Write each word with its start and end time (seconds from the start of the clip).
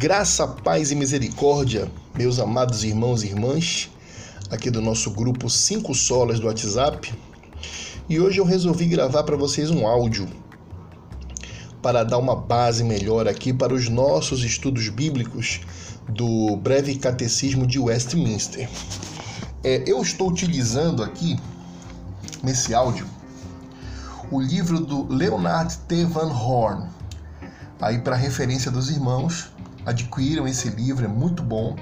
Graça, 0.00 0.48
paz 0.48 0.90
e 0.90 0.94
misericórdia, 0.94 1.92
meus 2.16 2.38
amados 2.38 2.84
irmãos 2.84 3.22
e 3.22 3.26
irmãs, 3.26 3.90
aqui 4.50 4.70
do 4.70 4.80
nosso 4.80 5.10
grupo 5.10 5.50
5 5.50 5.94
Solas 5.94 6.40
do 6.40 6.46
WhatsApp. 6.46 7.12
E 8.08 8.18
hoje 8.18 8.38
eu 8.38 8.46
resolvi 8.46 8.86
gravar 8.86 9.24
para 9.24 9.36
vocês 9.36 9.70
um 9.70 9.86
áudio 9.86 10.26
para 11.82 12.02
dar 12.02 12.16
uma 12.16 12.34
base 12.34 12.82
melhor 12.82 13.28
aqui 13.28 13.52
para 13.52 13.74
os 13.74 13.90
nossos 13.90 14.42
estudos 14.42 14.88
bíblicos 14.88 15.60
do 16.08 16.56
Breve 16.56 16.96
Catecismo 16.96 17.66
de 17.66 17.78
Westminster. 17.78 18.70
É, 19.62 19.84
eu 19.86 20.00
estou 20.00 20.30
utilizando 20.30 21.02
aqui, 21.02 21.38
nesse 22.42 22.72
áudio, 22.72 23.06
o 24.30 24.40
livro 24.40 24.80
do 24.80 25.06
Leonard 25.12 25.76
T. 25.86 26.06
Van 26.06 26.32
Horn, 26.32 26.88
aí 27.78 27.98
para 27.98 28.16
referência 28.16 28.70
dos 28.70 28.88
irmãos, 28.88 29.50
adquiram 29.90 30.46
esse 30.46 30.68
livro, 30.68 31.04
é 31.04 31.08
muito 31.08 31.42
bom. 31.42 31.76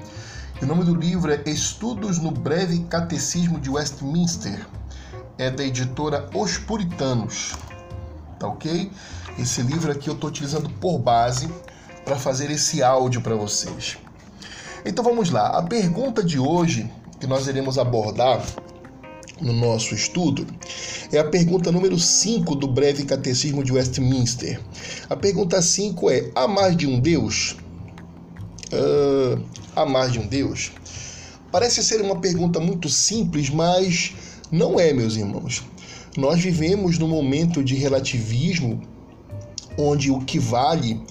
O 0.61 0.65
nome 0.65 0.83
do 0.83 0.95
livro 0.95 1.31
é 1.31 1.41
Estudos 1.45 2.17
no 2.17 2.31
Breve 2.31 2.79
Catecismo 2.89 3.59
de 3.59 3.69
Westminster. 3.69 4.67
É 5.37 5.49
da 5.49 5.63
editora 5.63 6.27
Os 6.33 6.57
Puritanos. 6.57 7.53
Tá 8.39 8.47
ok? 8.47 8.91
Esse 9.37 9.61
livro 9.61 9.91
aqui 9.91 10.09
eu 10.09 10.15
estou 10.15 10.29
utilizando 10.29 10.69
por 10.69 10.97
base 10.97 11.49
para 12.03 12.17
fazer 12.17 12.51
esse 12.51 12.83
áudio 12.83 13.21
para 13.21 13.35
vocês. 13.35 13.97
Então 14.83 15.03
vamos 15.03 15.29
lá. 15.29 15.57
A 15.57 15.63
pergunta 15.63 16.23
de 16.23 16.39
hoje 16.39 16.91
que 17.19 17.27
nós 17.27 17.47
iremos 17.47 17.77
abordar 17.77 18.43
no 19.39 19.53
nosso 19.53 19.93
estudo 19.93 20.45
é 21.11 21.19
a 21.19 21.23
pergunta 21.23 21.71
número 21.71 21.97
5 21.97 22.55
do 22.55 22.67
Breve 22.67 23.05
Catecismo 23.05 23.63
de 23.63 23.71
Westminster. 23.71 24.59
A 25.09 25.15
pergunta 25.15 25.61
5 25.61 26.09
é: 26.09 26.31
há 26.35 26.47
mais 26.47 26.75
de 26.75 26.87
um 26.87 26.99
Deus? 26.99 27.55
Uh, 28.73 29.43
há 29.75 29.85
mais 29.85 30.11
de 30.11 30.19
um 30.19 30.27
Deus? 30.27 30.71
Parece 31.51 31.83
ser 31.83 32.01
uma 32.01 32.19
pergunta 32.19 32.59
muito 32.59 32.89
simples, 32.89 33.49
mas 33.49 34.13
não 34.51 34.79
é, 34.79 34.93
meus 34.93 35.15
irmãos. 35.15 35.63
Nós 36.17 36.41
vivemos 36.41 36.97
num 36.97 37.07
momento 37.07 37.63
de 37.63 37.75
relativismo 37.75 38.81
onde 39.77 40.11
o 40.11 40.19
que 40.19 40.37
vale 40.37 41.01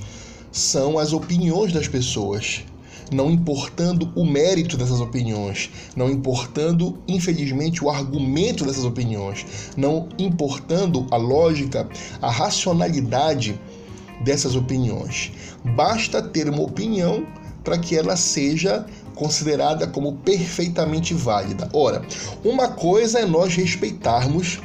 são 0.52 0.98
as 0.98 1.12
opiniões 1.12 1.72
das 1.72 1.88
pessoas, 1.88 2.64
não 3.10 3.30
importando 3.30 4.12
o 4.14 4.24
mérito 4.24 4.76
dessas 4.76 5.00
opiniões, 5.00 5.70
não 5.96 6.10
importando, 6.10 6.98
infelizmente, 7.08 7.82
o 7.82 7.90
argumento 7.90 8.64
dessas 8.64 8.84
opiniões, 8.84 9.46
não 9.76 10.08
importando 10.18 11.06
a 11.10 11.16
lógica, 11.16 11.88
a 12.20 12.30
racionalidade 12.30 13.58
dessas 14.20 14.56
opiniões. 14.56 15.32
Basta 15.76 16.22
ter 16.22 16.48
uma 16.48 16.62
opinião 16.62 17.26
para 17.68 17.76
que 17.76 17.94
ela 17.94 18.16
seja 18.16 18.86
considerada 19.14 19.86
como 19.86 20.14
perfeitamente 20.14 21.12
válida. 21.12 21.68
Ora, 21.74 22.00
uma 22.42 22.68
coisa 22.68 23.18
é 23.18 23.26
nós 23.26 23.54
respeitarmos 23.54 24.58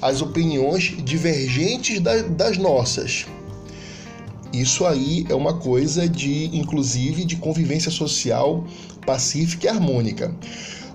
as 0.00 0.22
opiniões 0.22 0.96
divergentes 1.04 2.00
das 2.30 2.56
nossas. 2.56 3.26
Isso 4.54 4.86
aí 4.86 5.26
é 5.28 5.34
uma 5.34 5.58
coisa 5.58 6.08
de, 6.08 6.46
inclusive, 6.56 7.26
de 7.26 7.36
convivência 7.36 7.90
social 7.90 8.64
pacífica 9.04 9.66
e 9.66 9.68
harmônica. 9.68 10.34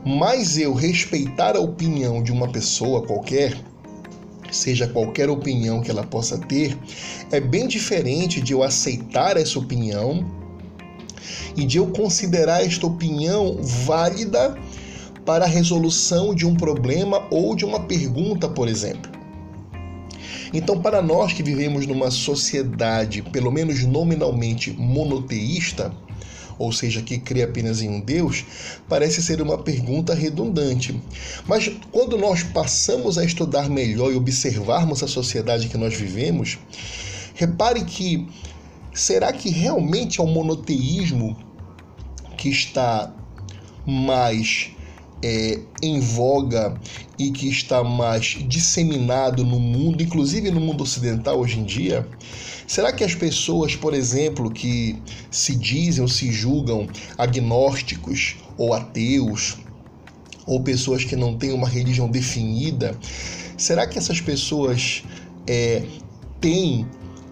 Mas 0.04 0.58
eu 0.58 0.74
respeitar 0.74 1.56
a 1.56 1.60
opinião 1.60 2.24
de 2.24 2.32
uma 2.32 2.52
pessoa 2.52 3.04
qualquer, 3.04 3.56
seja 4.52 4.88
qualquer 4.88 5.30
opinião 5.30 5.80
que 5.80 5.92
ela 5.92 6.04
possa 6.04 6.40
ter, 6.40 6.76
é 7.32 7.40
bem 7.40 7.68
diferente 7.68 8.42
de 8.42 8.52
eu 8.52 8.64
aceitar 8.64 9.38
essa 9.38 9.60
opinião 9.60 10.41
e 11.56 11.66
de 11.66 11.78
eu 11.78 11.88
considerar 11.88 12.66
esta 12.66 12.88
opinião 12.88 13.58
válida 13.62 14.56
para 15.26 15.46
a 15.46 15.48
resolução 15.48 16.34
de 16.34 16.46
um 16.46 16.56
problema 16.56 17.28
ou 17.30 17.56
de 17.56 17.66
uma 17.66 17.82
pergunta, 17.82 18.50
por 18.50 18.68
exemplo. 18.68 19.12
Então, 20.54 20.82
para 20.82 21.02
nós 21.02 21.32
que 21.32 21.42
vivemos 21.42 21.88
numa 21.88 22.12
sociedade, 22.12 23.22
pelo 23.22 23.52
menos 23.52 23.84
nominalmente 23.84 24.72
monoteísta, 24.72 25.94
ou 26.60 26.72
seja, 26.72 27.02
que 27.02 27.18
crê 27.18 27.42
apenas 27.42 27.82
em 27.82 27.90
um 27.90 28.00
Deus, 28.00 28.46
parece 28.88 29.22
ser 29.24 29.42
uma 29.42 29.58
pergunta 29.58 30.14
redundante. 30.14 31.00
Mas 31.48 31.72
quando 31.92 32.18
nós 32.18 32.44
passamos 32.44 33.18
a 33.18 33.24
estudar 33.24 33.70
melhor 33.70 34.12
e 34.12 34.16
observarmos 34.16 35.02
a 35.02 35.08
sociedade 35.08 35.70
que 35.70 35.78
nós 35.78 35.96
vivemos, 35.96 36.60
repare 37.34 37.84
que 37.84 38.28
Será 38.94 39.32
que 39.32 39.50
realmente 39.50 40.20
é 40.20 40.24
o 40.24 40.28
monoteísmo 40.28 41.38
que 42.38 42.50
está 42.50 43.14
mais 43.86 44.72
é, 45.24 45.60
em 45.82 46.00
voga 46.00 46.80
e 47.18 47.32
que 47.32 47.48
está 47.48 47.84
mais 47.84 48.38
disseminado 48.48 49.46
no 49.46 49.60
mundo, 49.60 50.02
inclusive 50.02 50.52
no 50.52 50.60
mundo 50.60 50.84
ocidental 50.84 51.40
hoje 51.40 51.60
em 51.60 51.64
dia? 51.64 52.08
Será 52.68 52.92
que 52.92 53.04
as 53.04 53.14
pessoas, 53.14 53.76
por 53.76 53.94
exemplo, 53.94 54.50
que 54.50 55.02
se 55.30 55.56
dizem 55.56 56.02
ou 56.02 56.08
se 56.08 56.32
julgam 56.32 56.88
agnósticos 57.18 58.38
ou 58.58 58.74
ateus, 58.74 59.58
ou 60.46 60.62
pessoas 60.62 61.04
que 61.04 61.16
não 61.16 61.38
têm 61.38 61.52
uma 61.52 61.68
religião 61.68 62.10
definida, 62.10 62.98
será 63.58 63.86
que 63.86 63.98
essas 63.98 64.20
pessoas 64.20 65.04
é, 65.48 65.84
têm 66.40 66.88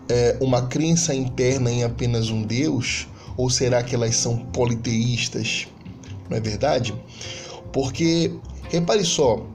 é, 0.09 0.37
uma 0.41 0.63
crença 0.67 1.13
interna 1.13 1.71
em 1.71 1.83
apenas 1.83 2.29
um 2.29 2.41
Deus? 2.41 3.07
Ou 3.37 3.49
será 3.49 3.81
que 3.83 3.95
elas 3.95 4.15
são 4.15 4.37
politeístas? 4.37 5.67
Não 6.29 6.35
é 6.35 6.39
verdade? 6.39 6.93
Porque, 7.71 8.33
repare 8.69 9.05
só, 9.05 9.45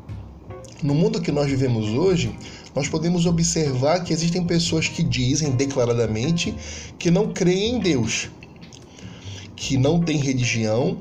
no 0.82 0.94
mundo 0.94 1.20
que 1.20 1.32
nós 1.32 1.50
vivemos 1.50 1.88
hoje, 1.90 2.34
nós 2.74 2.88
podemos 2.88 3.26
observar 3.26 4.02
que 4.02 4.12
existem 4.12 4.44
pessoas 4.44 4.88
que 4.88 5.02
dizem 5.02 5.52
declaradamente 5.52 6.54
que 6.98 7.10
não 7.10 7.32
creem 7.32 7.76
em 7.76 7.78
Deus, 7.78 8.30
que 9.54 9.76
não 9.76 10.00
têm 10.00 10.18
religião 10.18 10.98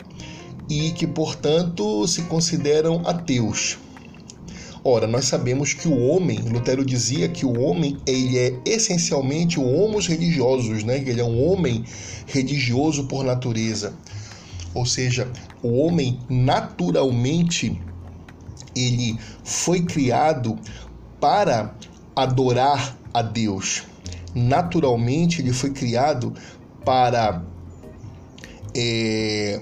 e 0.69 0.92
que, 0.92 1.08
portanto, 1.08 2.08
se 2.08 2.24
consideram 2.24 3.02
ateus. 3.06 3.78
Ora, 4.85 5.07
nós 5.07 5.25
sabemos 5.25 5.73
que 5.73 5.88
o 5.88 5.97
homem, 5.97 6.39
Lutero 6.39 6.83
dizia 6.83 7.29
que 7.29 7.45
o 7.45 7.57
homem 7.57 7.97
ele 8.05 8.38
é 8.38 8.59
essencialmente 8.66 9.57
o 9.57 9.66
homos 9.66 10.07
religiosos, 10.07 10.83
né? 10.83 10.97
Ele 10.97 11.21
é 11.21 11.23
um 11.23 11.41
homem 11.41 11.85
religioso 12.27 13.05
por 13.05 13.23
natureza. 13.23 13.94
Ou 14.73 14.85
seja, 14.85 15.31
o 15.61 15.77
homem 15.77 16.19
naturalmente 16.27 17.81
ele 18.75 19.17
foi 19.41 19.83
criado 19.83 20.59
para 21.17 21.73
adorar 22.13 22.97
a 23.13 23.21
Deus. 23.21 23.83
Naturalmente 24.35 25.39
ele 25.39 25.53
foi 25.53 25.69
criado 25.69 26.33
para, 26.83 27.41
é, 28.75 29.61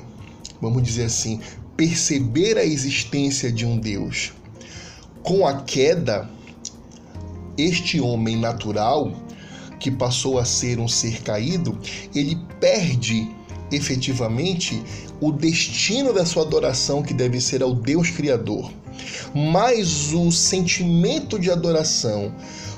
vamos 0.59 0.81
dizer 0.81 1.03
assim, 1.03 1.39
perceber 1.77 2.57
a 2.57 2.65
existência 2.65 3.51
de 3.51 3.67
um 3.67 3.77
Deus 3.77 4.33
com 5.23 5.45
a 5.45 5.61
queda, 5.61 6.29
este 7.57 7.99
homem 7.99 8.37
natural, 8.37 9.11
que 9.79 9.91
passou 9.91 10.37
a 10.37 10.45
ser 10.45 10.79
um 10.79 10.87
ser 10.87 11.21
caído, 11.21 11.77
ele 12.13 12.37
perde 12.59 13.29
efetivamente 13.71 14.81
o 15.19 15.31
destino 15.31 16.13
da 16.13 16.25
sua 16.25 16.43
adoração, 16.43 17.01
que 17.01 17.13
deve 17.13 17.39
ser 17.39 17.63
ao 17.63 17.73
Deus 17.73 18.09
Criador. 18.09 18.71
Mas 19.33 20.13
o 20.13 20.31
sentimento 20.31 21.39
de 21.39 21.49
adoração, 21.49 22.33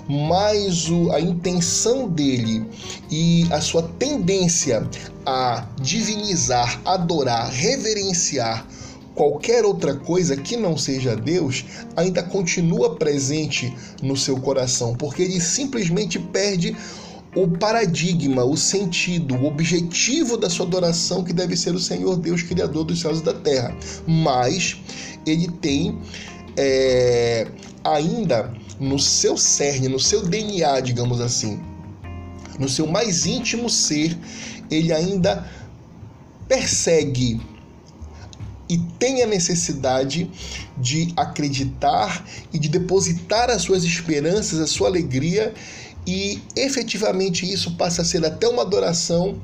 mais 0.07 0.87
a 1.13 1.19
intenção 1.19 2.09
dele 2.09 2.65
e 3.09 3.47
a 3.51 3.61
sua 3.61 3.83
tendência 3.83 4.87
a 5.25 5.65
divinizar, 5.81 6.81
adorar, 6.85 7.49
reverenciar 7.49 8.65
qualquer 9.15 9.63
outra 9.63 9.95
coisa 9.95 10.35
que 10.35 10.57
não 10.57 10.77
seja 10.77 11.15
Deus 11.15 11.65
ainda 11.95 12.23
continua 12.23 12.95
presente 12.95 13.73
no 14.01 14.17
seu 14.17 14.37
coração, 14.37 14.95
porque 14.95 15.21
ele 15.21 15.39
simplesmente 15.39 16.19
perde 16.19 16.75
o 17.35 17.47
paradigma, 17.47 18.43
o 18.43 18.55
sentido, 18.55 19.35
o 19.35 19.45
objetivo 19.45 20.37
da 20.37 20.49
sua 20.49 20.65
adoração, 20.65 21.23
que 21.23 21.33
deve 21.33 21.57
ser 21.57 21.73
o 21.73 21.79
Senhor 21.79 22.15
Deus, 22.17 22.43
Criador 22.43 22.83
dos 22.83 23.01
céus 23.01 23.19
e 23.19 23.23
da 23.23 23.33
terra. 23.33 23.75
Mas 24.07 24.77
ele 25.25 25.47
tem 25.47 25.97
é, 26.55 27.47
ainda 27.83 28.53
no 28.79 28.99
seu 28.99 29.35
cerne, 29.35 29.87
no 29.87 29.99
seu 29.99 30.23
DNA, 30.23 30.79
digamos 30.81 31.19
assim, 31.19 31.59
no 32.59 32.69
seu 32.69 32.85
mais 32.85 33.25
íntimo 33.25 33.69
ser, 33.69 34.15
ele 34.69 34.93
ainda 34.93 35.47
persegue 36.47 37.41
e 38.69 38.77
tem 38.97 39.21
a 39.21 39.27
necessidade 39.27 40.29
de 40.77 41.13
acreditar 41.15 42.25
e 42.51 42.57
de 42.57 42.69
depositar 42.69 43.49
as 43.49 43.61
suas 43.61 43.83
esperanças, 43.83 44.59
a 44.59 44.67
sua 44.67 44.87
alegria, 44.87 45.53
e 46.05 46.41
efetivamente 46.55 47.51
isso 47.51 47.75
passa 47.75 48.01
a 48.01 48.05
ser 48.05 48.25
até 48.25 48.47
uma 48.47 48.61
adoração 48.61 49.39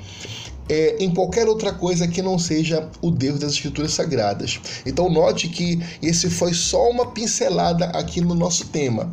é, 0.70 0.98
em 1.00 1.12
qualquer 1.14 1.48
outra 1.48 1.74
coisa 1.74 2.08
que 2.08 2.22
não 2.22 2.38
seja 2.38 2.90
o 3.02 3.10
Deus 3.10 3.40
das 3.40 3.54
Escrituras 3.54 3.94
Sagradas. 3.94 4.60
Então, 4.86 5.10
note 5.10 5.50
que 5.50 5.80
esse 6.02 6.30
foi 6.30 6.54
só 6.54 6.90
uma 6.90 7.08
pincelada 7.08 7.86
aqui 7.86 8.22
no 8.22 8.36
nosso 8.36 8.68
tema. 8.68 9.12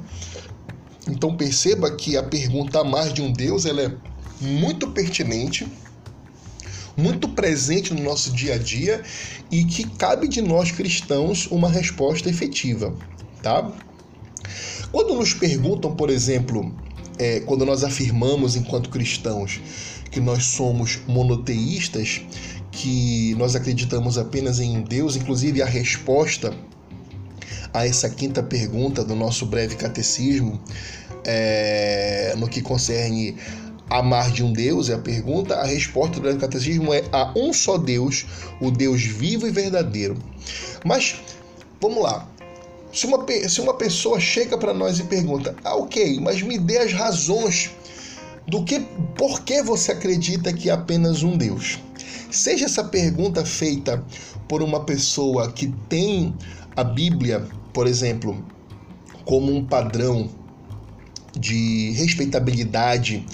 Então, 1.09 1.37
perceba 1.37 1.91
que 1.91 2.17
a 2.17 2.23
pergunta 2.23 2.81
a 2.81 2.85
mais 2.85 3.15
de 3.15 3.23
um 3.23 3.33
Deus 3.33 3.65
ela 3.65 3.83
é 3.83 3.93
muito 4.41 4.89
pertinente, 4.91 5.67
muito 6.97 7.29
presente 7.29 7.93
no 7.93 8.03
nosso 8.03 8.33
dia 8.33 8.55
a 8.55 8.59
dia 8.59 9.03
e 9.51 9.65
que 9.65 9.85
cabe 9.85 10.27
de 10.27 10.41
nós 10.41 10.71
cristãos 10.71 11.47
uma 11.51 11.69
resposta 11.69 12.31
efetiva, 12.31 12.95
tá? 13.43 13.71
Quando 14.91 15.15
nos 15.15 15.35
perguntam, 15.35 15.95
por 15.95 16.09
exemplo, 16.09 16.75
é, 17.19 17.41
quando 17.41 17.67
nós 17.67 17.85
afirmamos 17.85 18.57
enquanto 18.57 18.89
cristãos 18.89 19.61
que 20.11 20.21
nós 20.21 20.45
somos 20.45 21.01
monoteístas, 21.07 22.23
que 22.71 23.35
nós 23.37 23.55
acreditamos 23.55 24.17
apenas 24.17 24.61
em 24.61 24.81
Deus, 24.83 25.17
inclusive 25.17 25.61
a 25.61 25.67
resposta 25.67 26.55
a 27.73 27.87
essa 27.87 28.09
quinta 28.09 28.43
pergunta 28.43 29.05
do 29.05 29.15
nosso 29.15 29.45
breve 29.45 29.77
catecismo, 29.77 30.59
é, 31.25 32.35
no 32.39 32.49
que 32.49 32.63
concerne 32.63 33.37
amar 33.89 34.31
de 34.31 34.43
um 34.43 34.53
Deus, 34.53 34.89
é 34.91 34.95
a 34.95 34.99
pergunta, 34.99 35.55
a 35.57 35.65
resposta 35.65 36.21
do 36.21 36.39
catecismo 36.39 36.93
é 36.93 37.05
a 37.13 37.33
um 37.37 37.53
só 37.53 37.79
Deus, 37.79 38.27
o 38.61 38.71
Deus 38.71 39.03
vivo 39.03 39.47
e 39.47 39.51
verdadeiro. 39.51 40.17
Mas, 40.85 41.17
vamos 41.81 42.03
lá, 42.03 42.29
se 42.93 43.07
uma, 43.07 43.25
se 43.49 43.61
uma 43.61 43.75
pessoa 43.75 44.19
chega 44.19 44.57
para 44.57 44.73
nós 44.73 44.99
e 44.99 45.05
pergunta, 45.05 45.55
ah, 45.65 45.77
ok, 45.77 46.19
mas 46.21 46.43
me 46.43 46.59
dê 46.59 46.79
as 46.79 46.93
razões 46.93 47.71
do 48.47 48.65
que, 48.65 48.81
por 49.17 49.43
que 49.43 49.63
você 49.63 49.93
acredita 49.93 50.53
que 50.53 50.71
é 50.71 50.73
apenas 50.73 51.23
um 51.23 51.37
Deus? 51.37 51.79
Seja 52.31 52.65
essa 52.65 52.85
pergunta 52.85 53.45
feita 53.45 54.05
por 54.49 54.63
uma 54.63 54.85
pessoa 54.85 55.51
que 55.53 55.69
tem 55.89 56.35
a 56.75 56.83
Bíblia, 56.83 57.47
por 57.73 57.87
exemplo, 57.87 58.45
como 59.25 59.55
um 59.55 59.65
padrão 59.65 60.29
de 61.39 61.93
respeitabilidade 61.93 63.25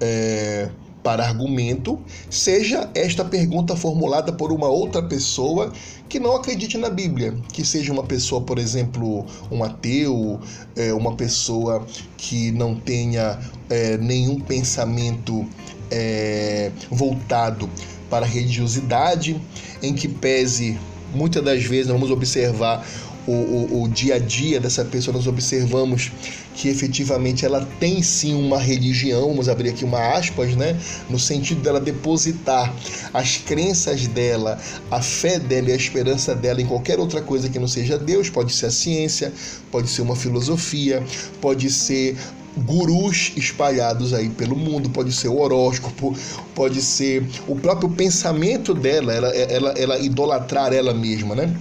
é, 0.00 0.68
para 1.02 1.26
argumento, 1.26 1.98
seja 2.28 2.90
esta 2.94 3.24
pergunta 3.24 3.76
formulada 3.76 4.32
por 4.32 4.52
uma 4.52 4.68
outra 4.68 5.02
pessoa 5.02 5.72
que 6.08 6.18
não 6.18 6.36
acredite 6.36 6.76
na 6.76 6.90
Bíblia, 6.90 7.34
que 7.52 7.64
seja 7.64 7.92
uma 7.92 8.02
pessoa, 8.02 8.40
por 8.40 8.58
exemplo, 8.58 9.24
um 9.50 9.62
ateu, 9.62 10.40
é, 10.76 10.92
uma 10.92 11.14
pessoa 11.14 11.86
que 12.16 12.50
não 12.52 12.74
tenha 12.74 13.38
é, 13.70 13.96
nenhum 13.98 14.40
pensamento 14.40 15.46
é, 15.90 16.70
voltado 16.90 17.68
para 18.10 18.26
a 18.26 18.28
religiosidade, 18.28 19.40
em 19.82 19.94
que 19.94 20.08
pese 20.08 20.78
muitas 21.14 21.42
das 21.42 21.62
vezes 21.64 21.86
vamos 21.86 22.10
observar 22.10 22.86
o, 23.26 23.32
o, 23.32 23.82
o, 23.82 23.88
dia 23.88 24.14
a 24.14 24.18
dia 24.18 24.58
dessa 24.58 24.84
pessoa, 24.84 25.14
nós 25.14 25.26
observamos 25.26 26.10
que 26.58 26.68
efetivamente 26.68 27.46
ela 27.46 27.66
tem 27.78 28.02
sim 28.02 28.34
uma 28.34 28.58
religião, 28.58 29.28
vamos 29.28 29.48
abrir 29.48 29.70
aqui 29.70 29.84
uma 29.84 30.16
aspas, 30.16 30.56
né? 30.56 30.76
No 31.08 31.16
sentido 31.16 31.62
dela 31.62 31.80
depositar 31.80 32.74
as 33.14 33.36
crenças 33.36 34.08
dela, 34.08 34.58
a 34.90 35.00
fé 35.00 35.38
dela 35.38 35.70
e 35.70 35.72
a 35.72 35.76
esperança 35.76 36.34
dela 36.34 36.60
em 36.60 36.66
qualquer 36.66 36.98
outra 36.98 37.22
coisa 37.22 37.48
que 37.48 37.60
não 37.60 37.68
seja 37.68 37.96
Deus, 37.96 38.28
pode 38.28 38.52
ser 38.52 38.66
a 38.66 38.70
ciência, 38.72 39.32
pode 39.70 39.88
ser 39.88 40.02
uma 40.02 40.16
filosofia, 40.16 41.00
pode 41.40 41.70
ser 41.70 42.16
gurus 42.56 43.32
espalhados 43.36 44.12
aí 44.12 44.28
pelo 44.28 44.56
mundo, 44.56 44.90
pode 44.90 45.12
ser 45.12 45.28
o 45.28 45.38
horóscopo, 45.38 46.16
pode 46.56 46.82
ser 46.82 47.24
o 47.46 47.54
próprio 47.54 47.88
pensamento 47.88 48.74
dela, 48.74 49.12
ela, 49.12 49.28
ela, 49.28 49.70
ela 49.78 49.98
idolatrar 50.00 50.72
ela 50.72 50.92
mesma, 50.92 51.36
né? 51.36 51.56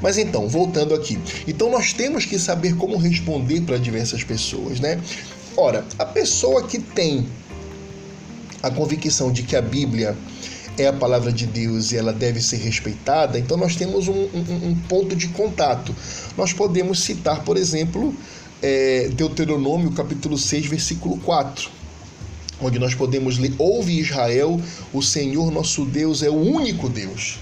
Mas 0.00 0.16
então, 0.18 0.48
voltando 0.48 0.94
aqui. 0.94 1.18
Então 1.46 1.70
nós 1.70 1.92
temos 1.92 2.24
que 2.24 2.38
saber 2.38 2.76
como 2.76 2.96
responder 2.96 3.60
para 3.62 3.78
diversas 3.78 4.24
pessoas, 4.24 4.80
né? 4.80 5.00
Ora, 5.56 5.84
a 5.98 6.04
pessoa 6.04 6.66
que 6.66 6.78
tem 6.78 7.26
a 8.62 8.70
convicção 8.70 9.32
de 9.32 9.42
que 9.42 9.56
a 9.56 9.62
Bíblia 9.62 10.16
é 10.78 10.86
a 10.86 10.92
palavra 10.92 11.32
de 11.32 11.46
Deus 11.46 11.92
e 11.92 11.96
ela 11.96 12.12
deve 12.12 12.40
ser 12.40 12.56
respeitada, 12.56 13.38
então 13.38 13.56
nós 13.56 13.76
temos 13.76 14.08
um, 14.08 14.12
um, 14.12 14.68
um 14.68 14.76
ponto 14.88 15.14
de 15.14 15.28
contato. 15.28 15.94
Nós 16.36 16.52
podemos 16.52 17.00
citar, 17.00 17.44
por 17.44 17.56
exemplo, 17.56 18.14
é, 18.62 19.08
Deuteronômio 19.08 19.90
capítulo 19.92 20.38
6, 20.38 20.66
versículo 20.66 21.18
4, 21.18 21.70
onde 22.60 22.78
nós 22.78 22.94
podemos 22.94 23.38
ler: 23.38 23.52
Ouve 23.58 23.98
Israel, 23.98 24.60
o 24.92 25.02
Senhor 25.02 25.50
nosso 25.50 25.84
Deus 25.84 26.22
é 26.22 26.30
o 26.30 26.34
único 26.34 26.88
Deus. 26.88 27.38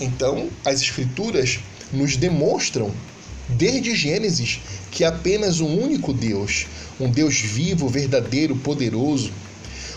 Então, 0.00 0.48
as 0.64 0.80
Escrituras 0.80 1.60
nos 1.92 2.16
demonstram, 2.16 2.92
desde 3.48 3.94
Gênesis, 3.94 4.60
que 4.90 5.04
apenas 5.04 5.60
um 5.60 5.78
único 5.78 6.12
Deus, 6.12 6.66
um 6.98 7.10
Deus 7.10 7.38
vivo, 7.38 7.88
verdadeiro, 7.88 8.56
poderoso. 8.56 9.30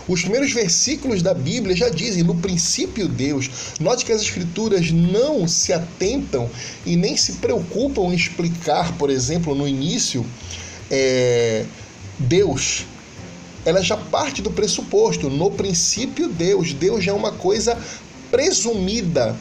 Os 0.08 0.22
primeiros 0.22 0.54
versículos 0.54 1.22
da 1.22 1.34
Bíblia 1.34 1.76
já 1.76 1.90
dizem: 1.90 2.24
no 2.24 2.36
princípio 2.36 3.08
Deus. 3.08 3.50
Note 3.80 4.06
que 4.06 4.12
as 4.12 4.22
Escrituras 4.22 4.92
não 4.92 5.48
se 5.48 5.74
atentam 5.74 6.50
e 6.86 6.96
nem 6.96 7.18
se 7.18 7.34
preocupam 7.34 8.04
em 8.04 8.16
explicar, 8.16 8.98
por 8.98 9.10
exemplo, 9.10 9.54
no 9.54 9.68
início, 9.68 10.26
é, 10.90 11.66
Deus. 12.18 12.86
Ela 13.66 13.82
já 13.82 13.98
parte 13.98 14.42
do 14.42 14.52
pressuposto: 14.52 15.30
no 15.30 15.52
princípio 15.52 16.30
Deus. 16.30 16.72
Deus 16.72 17.04
já 17.04 17.12
é 17.12 17.16
uma 17.16 17.34
coisa 17.34 17.78
presumida 18.32 19.36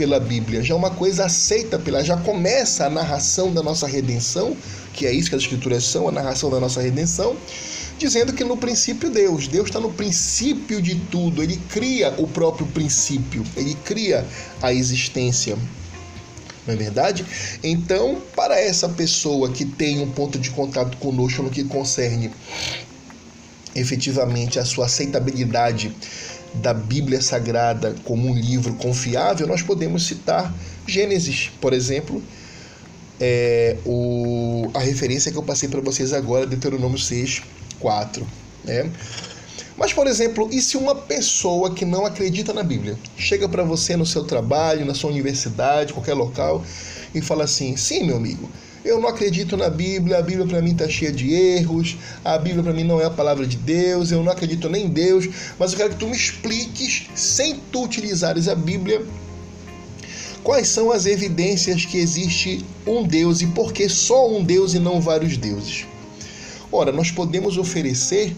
pela 0.00 0.18
Bíblia, 0.18 0.62
já 0.62 0.72
é 0.72 0.76
uma 0.78 0.88
coisa 0.88 1.26
aceita 1.26 1.78
pela, 1.78 2.02
já 2.02 2.16
começa 2.16 2.86
a 2.86 2.88
narração 2.88 3.52
da 3.52 3.62
nossa 3.62 3.86
redenção, 3.86 4.56
que 4.94 5.06
é 5.06 5.12
isso 5.12 5.28
que 5.28 5.36
as 5.36 5.42
escrituras 5.42 5.84
são, 5.84 6.08
a 6.08 6.10
narração 6.10 6.48
da 6.48 6.58
nossa 6.58 6.80
redenção, 6.80 7.36
dizendo 7.98 8.32
que 8.32 8.42
no 8.42 8.56
princípio 8.56 9.10
Deus, 9.10 9.46
Deus 9.46 9.66
está 9.66 9.78
no 9.78 9.92
princípio 9.92 10.80
de 10.80 10.94
tudo, 10.94 11.42
ele 11.42 11.60
cria 11.68 12.14
o 12.16 12.26
próprio 12.26 12.66
princípio, 12.68 13.44
ele 13.54 13.76
cria 13.84 14.26
a 14.62 14.72
existência. 14.72 15.54
Não 16.66 16.72
é 16.72 16.76
verdade? 16.78 17.26
Então, 17.62 18.22
para 18.34 18.58
essa 18.58 18.88
pessoa 18.88 19.50
que 19.50 19.66
tem 19.66 20.00
um 20.00 20.10
ponto 20.10 20.38
de 20.38 20.48
contato 20.48 20.96
conosco 20.96 21.42
no 21.42 21.50
que 21.50 21.62
concerne 21.64 22.30
efetivamente 23.74 24.58
a 24.58 24.64
sua 24.64 24.86
aceitabilidade 24.86 25.94
da 26.54 26.74
Bíblia 26.74 27.20
Sagrada 27.20 27.94
como 28.04 28.28
um 28.28 28.34
livro 28.34 28.74
confiável, 28.74 29.46
nós 29.46 29.62
podemos 29.62 30.06
citar 30.06 30.52
Gênesis, 30.86 31.50
por 31.60 31.72
exemplo, 31.72 32.22
é, 33.20 33.76
o, 33.84 34.70
a 34.74 34.80
referência 34.80 35.30
que 35.30 35.38
eu 35.38 35.42
passei 35.42 35.68
para 35.68 35.80
vocês 35.80 36.12
agora, 36.12 36.46
Deuteronômio 36.46 36.98
6, 36.98 37.42
4. 37.78 38.26
Né? 38.64 38.90
Mas, 39.76 39.92
por 39.92 40.06
exemplo, 40.06 40.48
e 40.52 40.60
se 40.60 40.76
uma 40.76 40.94
pessoa 40.94 41.72
que 41.74 41.84
não 41.84 42.04
acredita 42.04 42.52
na 42.52 42.62
Bíblia 42.62 42.98
chega 43.16 43.48
para 43.48 43.62
você 43.62 43.96
no 43.96 44.04
seu 44.04 44.24
trabalho, 44.24 44.84
na 44.84 44.94
sua 44.94 45.10
universidade, 45.10 45.92
qualquer 45.92 46.14
local, 46.14 46.64
e 47.14 47.22
fala 47.22 47.44
assim: 47.44 47.76
sim, 47.76 48.04
meu 48.04 48.16
amigo, 48.16 48.48
eu 48.84 49.00
não 49.00 49.08
acredito 49.08 49.56
na 49.56 49.68
Bíblia, 49.68 50.18
a 50.18 50.22
Bíblia 50.22 50.46
para 50.46 50.62
mim 50.62 50.72
está 50.72 50.88
cheia 50.88 51.12
de 51.12 51.32
erros, 51.32 51.96
a 52.24 52.38
Bíblia 52.38 52.62
para 52.62 52.72
mim 52.72 52.84
não 52.84 53.00
é 53.00 53.04
a 53.04 53.10
palavra 53.10 53.46
de 53.46 53.56
Deus, 53.56 54.10
eu 54.10 54.22
não 54.22 54.32
acredito 54.32 54.68
nem 54.68 54.86
em 54.86 54.88
Deus, 54.88 55.28
mas 55.58 55.72
eu 55.72 55.78
quero 55.78 55.90
que 55.90 55.96
tu 55.96 56.06
me 56.06 56.16
expliques, 56.16 57.06
sem 57.14 57.60
tu 57.70 57.84
utilizares 57.84 58.48
a 58.48 58.54
Bíblia, 58.54 59.04
quais 60.42 60.68
são 60.68 60.90
as 60.90 61.06
evidências 61.06 61.84
que 61.84 61.98
existe 61.98 62.64
um 62.86 63.02
Deus 63.02 63.42
e 63.42 63.46
por 63.48 63.72
que 63.72 63.88
só 63.88 64.28
um 64.30 64.42
Deus 64.42 64.74
e 64.74 64.78
não 64.78 65.00
vários 65.00 65.36
deuses. 65.36 65.86
Ora, 66.72 66.92
nós 66.92 67.10
podemos 67.10 67.58
oferecer 67.58 68.34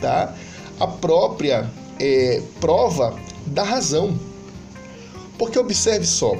tá, 0.00 0.34
a 0.78 0.86
própria 0.86 1.68
é, 1.98 2.42
prova 2.60 3.18
da 3.46 3.62
razão. 3.62 4.18
Porque 5.38 5.58
observe 5.58 6.04
só, 6.04 6.36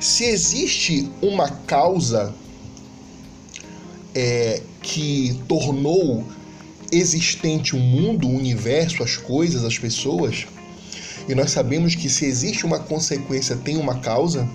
se 0.00 0.24
existe 0.24 1.10
uma 1.20 1.48
causa 1.48 2.34
é, 4.14 4.62
que 4.82 5.38
tornou 5.46 6.24
existente 6.90 7.76
o 7.76 7.78
mundo, 7.78 8.26
o 8.26 8.34
universo, 8.34 9.02
as 9.02 9.16
coisas, 9.16 9.62
as 9.62 9.78
pessoas, 9.78 10.46
e 11.28 11.34
nós 11.34 11.50
sabemos 11.50 11.94
que 11.94 12.08
se 12.08 12.24
existe 12.24 12.64
uma 12.64 12.80
consequência, 12.80 13.54
tem 13.54 13.76
uma 13.76 14.00
causa, 14.00 14.48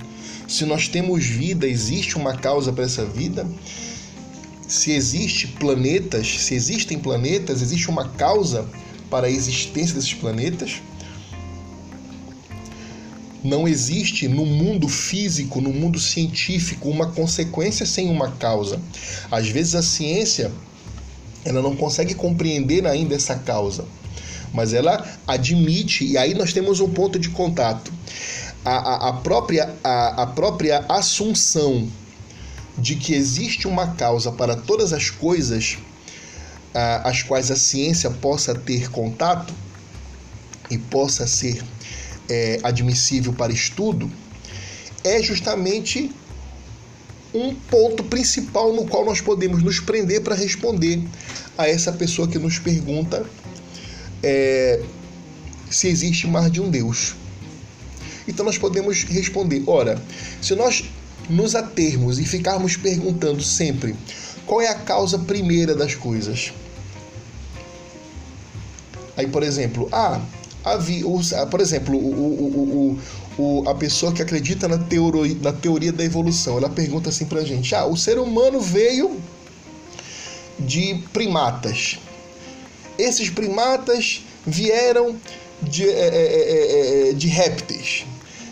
se 0.48 0.66
nós 0.66 0.88
temos 0.88 1.25
vida, 1.25 1.68
existe 1.68 2.18
uma 2.18 2.36
causa 2.36 2.74
para 2.74 2.84
essa 2.84 3.06
vida, 3.06 3.48
se 4.68 4.92
existe 4.92 5.48
planetas, 5.48 6.28
se 6.42 6.56
existem 6.56 6.98
planetas, 6.98 7.62
existe 7.62 7.88
uma 7.90 8.10
causa 8.10 8.68
para 9.10 9.28
a 9.28 9.30
existência 9.30 9.96
desses 9.96 10.14
planetas. 10.14 10.82
Não 13.46 13.68
existe 13.68 14.28
no 14.28 14.46
mundo 14.46 14.90
físico, 14.90 15.62
no 15.62 15.72
mundo 15.72 16.00
científico, 16.00 16.90
uma 16.90 17.12
consequência 17.12 17.86
sem 17.86 18.10
uma 18.10 18.32
causa. 18.32 18.82
Às 19.32 19.48
vezes 19.48 19.75
a 19.75 19.84
ciência 19.84 20.52
ela 21.44 21.62
não 21.62 21.75
consegue 21.75 22.16
compreender 22.16 22.88
ainda 22.88 23.14
essa 23.16 23.36
causa. 23.36 23.86
mas 24.52 24.74
ela 24.74 25.06
admite, 25.28 26.06
e 26.06 26.18
aí 26.18 26.34
nós 26.34 26.54
temos 26.54 26.80
um 26.80 26.90
ponto 26.90 27.20
de 27.20 27.30
contato. 27.30 27.92
A, 28.64 28.75
a, 28.75 29.10
a 29.10 29.14
própria, 29.14 29.75
a, 29.84 30.24
a 30.24 30.28
própria 30.28 30.84
assunção 30.90 31.88
de 32.78 32.96
que 32.96 33.14
existe 33.14 33.68
uma 33.68 33.88
causa 33.96 34.32
para 34.32 34.56
todas 34.56 34.92
as 34.92 35.10
coisas 35.10 35.78
as 37.04 37.24
quais 37.24 37.50
a 37.52 37.56
ciência 37.56 38.12
possa 38.12 38.54
ter 38.54 38.92
contato 38.92 39.54
e 40.70 40.78
possa 40.78 41.25
ser 41.25 41.64
é, 42.29 42.60
admissível 42.63 43.34
para 43.34 43.51
estudo, 43.51 44.12
é 45.03 45.22
justamente 45.22 46.12
um 47.34 47.53
ponto 47.53 48.03
principal 48.03 48.74
no 48.74 48.86
qual 48.86 49.05
nós 49.05 49.20
podemos 49.20 49.62
nos 49.62 49.79
prender 49.79 50.22
para 50.22 50.36
responder 50.36 51.03
a 51.58 51.67
essa 51.67 51.91
pessoa 51.91 52.27
que 52.27 52.39
nos 52.39 52.58
pergunta 52.58 53.25
é, 54.24 54.82
se 55.70 55.88
existe 55.88 56.27
mais 56.27 56.51
de 56.51 56.62
um 56.62 56.70
Deus. 56.70 57.15
Então 58.27 58.46
nós 58.46 58.58
podemos 58.58 59.03
responder: 59.03 59.63
ora, 59.67 60.01
se 60.41 60.55
nós 60.55 60.86
nos 61.29 61.55
atermos 61.55 62.20
e 62.20 62.25
ficarmos 62.25 62.77
perguntando 62.77 63.44
sempre 63.44 63.96
qual 64.46 64.62
é 64.62 64.67
a 64.67 64.75
causa 64.75 65.20
primeira 65.20 65.75
das 65.75 65.96
coisas. 65.96 66.53
Aí, 69.17 69.27
por 69.27 69.44
exemplo, 69.44 69.88
ah, 69.91 70.22
havia, 70.65 71.05
por 71.50 71.62
exemplo, 71.62 71.95
o, 71.95 72.00
o, 72.00 73.00
o, 73.38 73.62
o, 73.63 73.69
a 73.69 73.75
pessoa 73.75 74.12
que 74.12 74.22
acredita 74.22 74.67
na 74.67 74.79
teoria, 74.79 75.38
na 75.41 75.53
teoria 75.53 75.91
da 75.91 76.03
evolução, 76.03 76.57
ela 76.57 76.69
pergunta 76.69 77.10
assim 77.10 77.25
pra 77.25 77.43
gente: 77.43 77.75
ah, 77.75 77.86
o 77.86 77.95
ser 77.95 78.17
humano 78.17 78.60
veio 78.60 79.22
de 80.60 81.03
primatas. 81.13 82.00
Esses 82.98 83.29
primatas 83.29 84.24
vieram 84.45 85.15
de, 85.62 85.88
é, 85.88 85.89
é, 85.89 87.10
é, 87.10 87.13
de 87.13 87.27
répteis. 87.27 88.05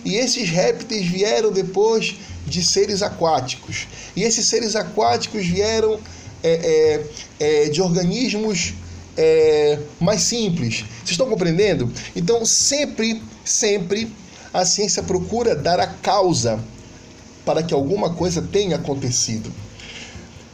E 0.06 0.16
esses 0.16 0.50
répteis 0.50 1.06
vieram 1.08 1.52
depois 1.52 2.16
de 2.46 2.64
seres 2.64 3.02
aquáticos. 3.02 3.88
E 4.16 4.24
esses 4.24 4.46
seres 4.48 4.76
aquáticos 4.76 5.46
vieram 5.46 6.00
é, 6.44 7.02
é, 7.40 7.66
é, 7.66 7.70
de 7.70 7.82
organismos 7.82 8.74
é, 9.18 9.80
mais 10.00 10.22
simples. 10.22 10.86
Vocês 10.98 11.12
estão 11.12 11.30
compreendendo? 11.30 11.92
Então, 12.16 12.46
sempre, 12.46 13.22
sempre 13.44 14.12
a 14.54 14.66
ciência 14.66 15.04
procura 15.04 15.56
dar 15.56 15.80
a 15.80 15.88
causa 15.88 16.64
para 17.46 17.64
que 17.64 17.74
alguma 17.74 18.14
coisa 18.14 18.42
tenha 18.42 18.76
acontecido. 18.76 19.52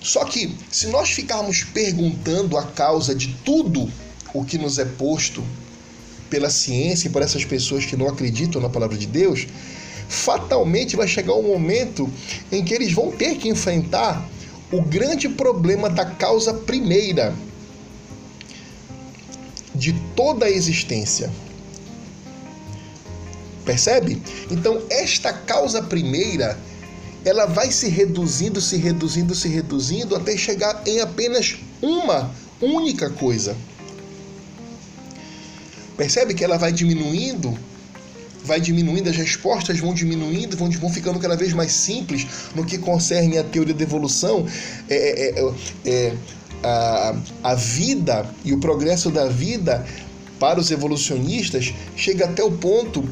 Só 0.02 0.24
que, 0.24 0.56
se 0.72 0.88
nós 0.88 1.12
ficarmos 1.12 1.64
perguntando 1.64 2.58
a 2.58 2.64
causa 2.64 3.14
de 3.14 3.34
tudo 3.44 3.92
o 4.34 4.44
que 4.46 4.58
nos 4.58 4.80
é 4.80 4.86
posto 4.86 5.44
pela 6.30 6.50
ciência 6.50 7.08
e 7.08 7.12
por 7.12 7.22
essas 7.22 7.44
pessoas 7.44 7.86
que 7.86 7.98
não 7.98 8.08
acreditam 8.08 8.62
na 8.62 8.70
palavra 8.70 8.98
de 8.98 9.08
Deus, 9.08 9.48
fatalmente 10.08 10.96
vai 10.96 11.08
chegar 11.08 11.34
um 11.34 11.44
momento 11.44 12.10
em 12.52 12.64
que 12.64 12.74
eles 12.74 12.94
vão 12.94 13.12
ter 13.12 13.36
que 13.38 13.50
enfrentar 13.50 14.28
o 14.72 14.82
grande 14.82 15.28
problema 15.28 15.90
da 15.90 16.06
causa 16.06 16.54
primeira 16.54 17.34
de 19.80 19.94
toda 20.16 20.46
a 20.46 20.52
existência. 20.52 21.32
Percebe? 23.66 24.22
Então, 24.52 24.82
esta 24.90 25.32
causa 25.32 25.82
primeira, 25.82 26.60
ela 27.24 27.46
vai 27.46 27.72
se 27.72 27.88
reduzindo, 27.88 28.60
se 28.60 28.76
reduzindo, 28.78 29.34
se 29.34 29.48
reduzindo 29.48 30.16
até 30.16 30.36
chegar 30.36 30.84
em 30.86 31.00
apenas 31.00 31.56
uma 31.82 32.32
única 32.62 33.10
coisa. 33.10 33.56
Percebe 35.96 36.34
que 36.34 36.44
ela 36.44 36.58
vai 36.58 36.72
diminuindo 36.72 37.58
vai 38.44 38.60
diminuindo, 38.60 39.10
as 39.10 39.18
respostas 39.18 39.80
vão 39.80 39.94
diminuindo, 39.94 40.56
vão, 40.56 40.70
vão 40.72 40.90
ficando 40.90 41.20
cada 41.20 41.36
vez 41.36 41.54
mais 41.54 41.72
simples 41.72 42.26
no 42.56 42.66
que 42.66 42.78
concerne 42.78 43.38
a 43.38 43.44
teoria 43.44 43.74
da 43.74 43.84
evolução. 43.84 44.48
É, 44.90 44.96
é, 44.96 45.40
é, 45.40 45.54
é 45.86 46.14
a, 46.64 47.16
a 47.44 47.56
vida 47.56 48.30
e 48.44 48.54
o 48.54 48.60
progresso 48.60 49.10
da 49.10 49.28
vida 49.28 49.86
para 50.40 50.60
os 50.60 50.72
evolucionistas 50.72 51.74
chega 51.96 52.26
até 52.26 52.44
o 52.44 52.52
ponto 52.52 53.08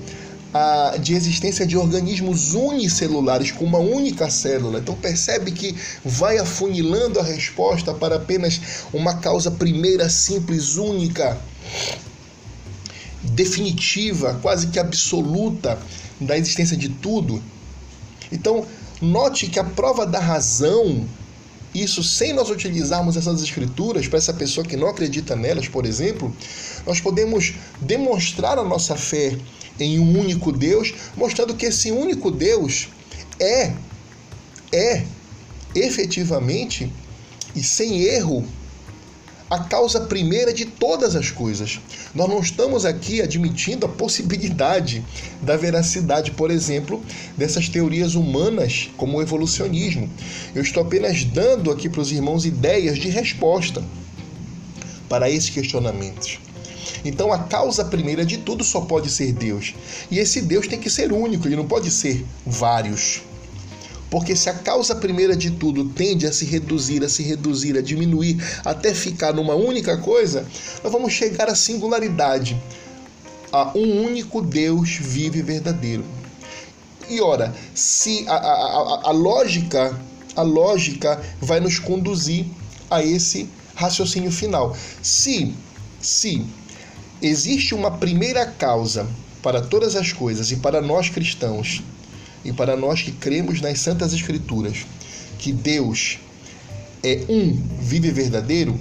a, 0.54 0.98
de 0.98 1.14
existência 1.14 1.66
de 1.66 1.78
organismos 1.78 2.54
unicelulares 2.54 3.52
com 3.52 3.66
uma 3.66 3.80
única 3.80 4.30
célula. 4.30 4.80
Então 4.80 4.96
percebe 4.96 5.52
que 5.52 5.76
vai 6.04 6.38
afunilando 6.38 7.20
a 7.20 7.24
resposta 7.24 7.94
para 7.94 8.16
apenas 8.16 8.62
uma 8.94 9.16
causa 9.16 9.52
primeira, 9.52 10.10
simples, 10.10 10.78
única 10.78 11.38
definitiva, 13.24 14.40
quase 14.42 14.68
que 14.68 14.80
absoluta 14.80 15.78
da 16.20 16.38
existência 16.38 16.78
de 16.78 16.90
tudo. 16.90 17.42
Então, 18.32 18.66
note 19.02 19.48
que 19.48 19.60
a 19.60 19.64
prova 19.64 20.06
da 20.06 20.20
razão, 20.20 21.06
isso 21.74 22.04
sem 22.04 22.34
nós 22.34 22.50
utilizarmos 22.50 23.18
essas 23.18 23.42
escrituras 23.42 24.08
para 24.08 24.18
essa 24.18 24.34
pessoa 24.34 24.66
que 24.66 24.78
não 24.78 24.88
acredita 24.88 25.36
nelas, 25.36 25.68
por 25.68 25.86
exemplo, 25.86 26.36
nós 26.86 27.00
podemos 27.00 27.54
demonstrar 27.82 28.58
a 28.58 28.64
nossa 28.64 28.96
fé 28.96 29.38
em 29.80 30.00
um 30.00 30.20
único 30.20 30.52
Deus, 30.52 30.94
mostrando 31.16 31.56
que 31.56 31.66
esse 31.66 31.92
único 31.92 32.32
Deus 32.32 32.88
é 33.40 33.74
é 34.72 35.06
efetivamente 35.76 36.92
e 37.56 37.64
sem 37.64 38.02
erro 38.02 38.46
a 39.50 39.60
causa 39.60 40.02
primeira 40.02 40.54
de 40.54 40.66
todas 40.66 41.16
as 41.16 41.32
coisas. 41.32 41.80
Nós 42.14 42.30
não 42.30 42.40
estamos 42.40 42.86
aqui 42.86 43.22
admitindo 43.22 43.86
a 43.86 43.90
possibilidade 43.90 45.04
da 45.42 45.56
veracidade, 45.56 46.32
por 46.32 46.52
exemplo, 46.52 47.02
dessas 47.38 47.70
teorias 47.70 48.16
humanas 48.16 48.90
como 48.98 49.18
o 49.18 49.22
evolucionismo. 49.22 50.10
Eu 50.54 50.62
estou 50.62 50.84
apenas 50.84 51.24
dando 51.24 51.72
aqui 51.72 51.88
para 51.88 52.02
os 52.02 52.12
irmãos 52.12 52.46
ideias 52.46 52.98
de 52.98 53.10
resposta 53.10 53.84
para 55.08 55.30
esses 55.30 55.50
questionamentos. 55.50 56.40
Então 57.06 57.32
a 57.32 57.40
causa 57.40 57.86
primeira 57.86 58.26
de 58.26 58.38
tudo 58.38 58.64
só 58.64 58.82
pode 58.82 59.10
ser 59.10 59.32
Deus. 59.32 59.74
E 60.12 60.20
esse 60.20 60.42
Deus 60.42 60.68
tem 60.68 60.80
que 60.80 60.90
ser 60.90 61.12
único, 61.12 61.48
ele 61.48 61.56
não 61.56 61.68
pode 61.68 61.90
ser 61.90 62.26
vários. 62.46 63.22
Porque 64.10 64.36
se 64.36 64.50
a 64.50 64.54
causa 64.54 64.96
primeira 64.96 65.36
de 65.36 65.52
tudo 65.52 65.86
tende 65.90 66.26
a 66.26 66.32
se 66.32 66.46
reduzir, 66.46 67.04
a 67.04 67.10
se 67.10 67.24
reduzir, 67.24 67.78
a 67.78 67.82
diminuir, 67.82 68.42
até 68.64 68.94
ficar 68.94 69.34
numa 69.34 69.56
única 69.56 69.98
coisa, 69.98 70.46
nós 70.84 70.92
vamos 70.92 71.12
chegar 71.12 71.50
à 71.50 71.56
singularidade. 71.56 72.62
A 73.52 73.72
um 73.78 74.06
único 74.06 74.42
Deus 74.42 74.98
vive 75.00 75.42
verdadeiro. 75.42 76.06
E 77.10 77.22
ora, 77.22 77.54
se 77.74 78.26
a, 78.28 78.34
a, 78.34 78.38
a, 78.38 79.02
a 79.10 79.12
lógica, 79.12 79.98
a 80.36 80.42
lógica 80.42 81.22
vai 81.42 81.60
nos 81.60 81.80
conduzir 81.80 82.46
a 82.90 83.04
esse 83.04 83.50
raciocínio 83.76 84.32
final. 84.32 84.76
Se, 85.02 85.54
se 86.02 86.46
existe 87.22 87.74
uma 87.74 87.92
primeira 87.92 88.46
causa 88.46 89.08
para 89.42 89.62
todas 89.62 89.96
as 89.96 90.12
coisas 90.12 90.52
e 90.52 90.58
para 90.58 90.82
nós 90.82 91.10
cristãos, 91.10 91.82
e 92.48 92.54
para 92.54 92.78
nós 92.78 93.02
que 93.02 93.12
cremos 93.12 93.60
nas 93.60 93.82
Santas 93.82 94.14
Escrituras 94.14 94.86
que 95.38 95.52
Deus 95.52 96.18
é 97.04 97.26
um, 97.30 97.62
vive 97.80 98.10
verdadeiro, 98.10 98.80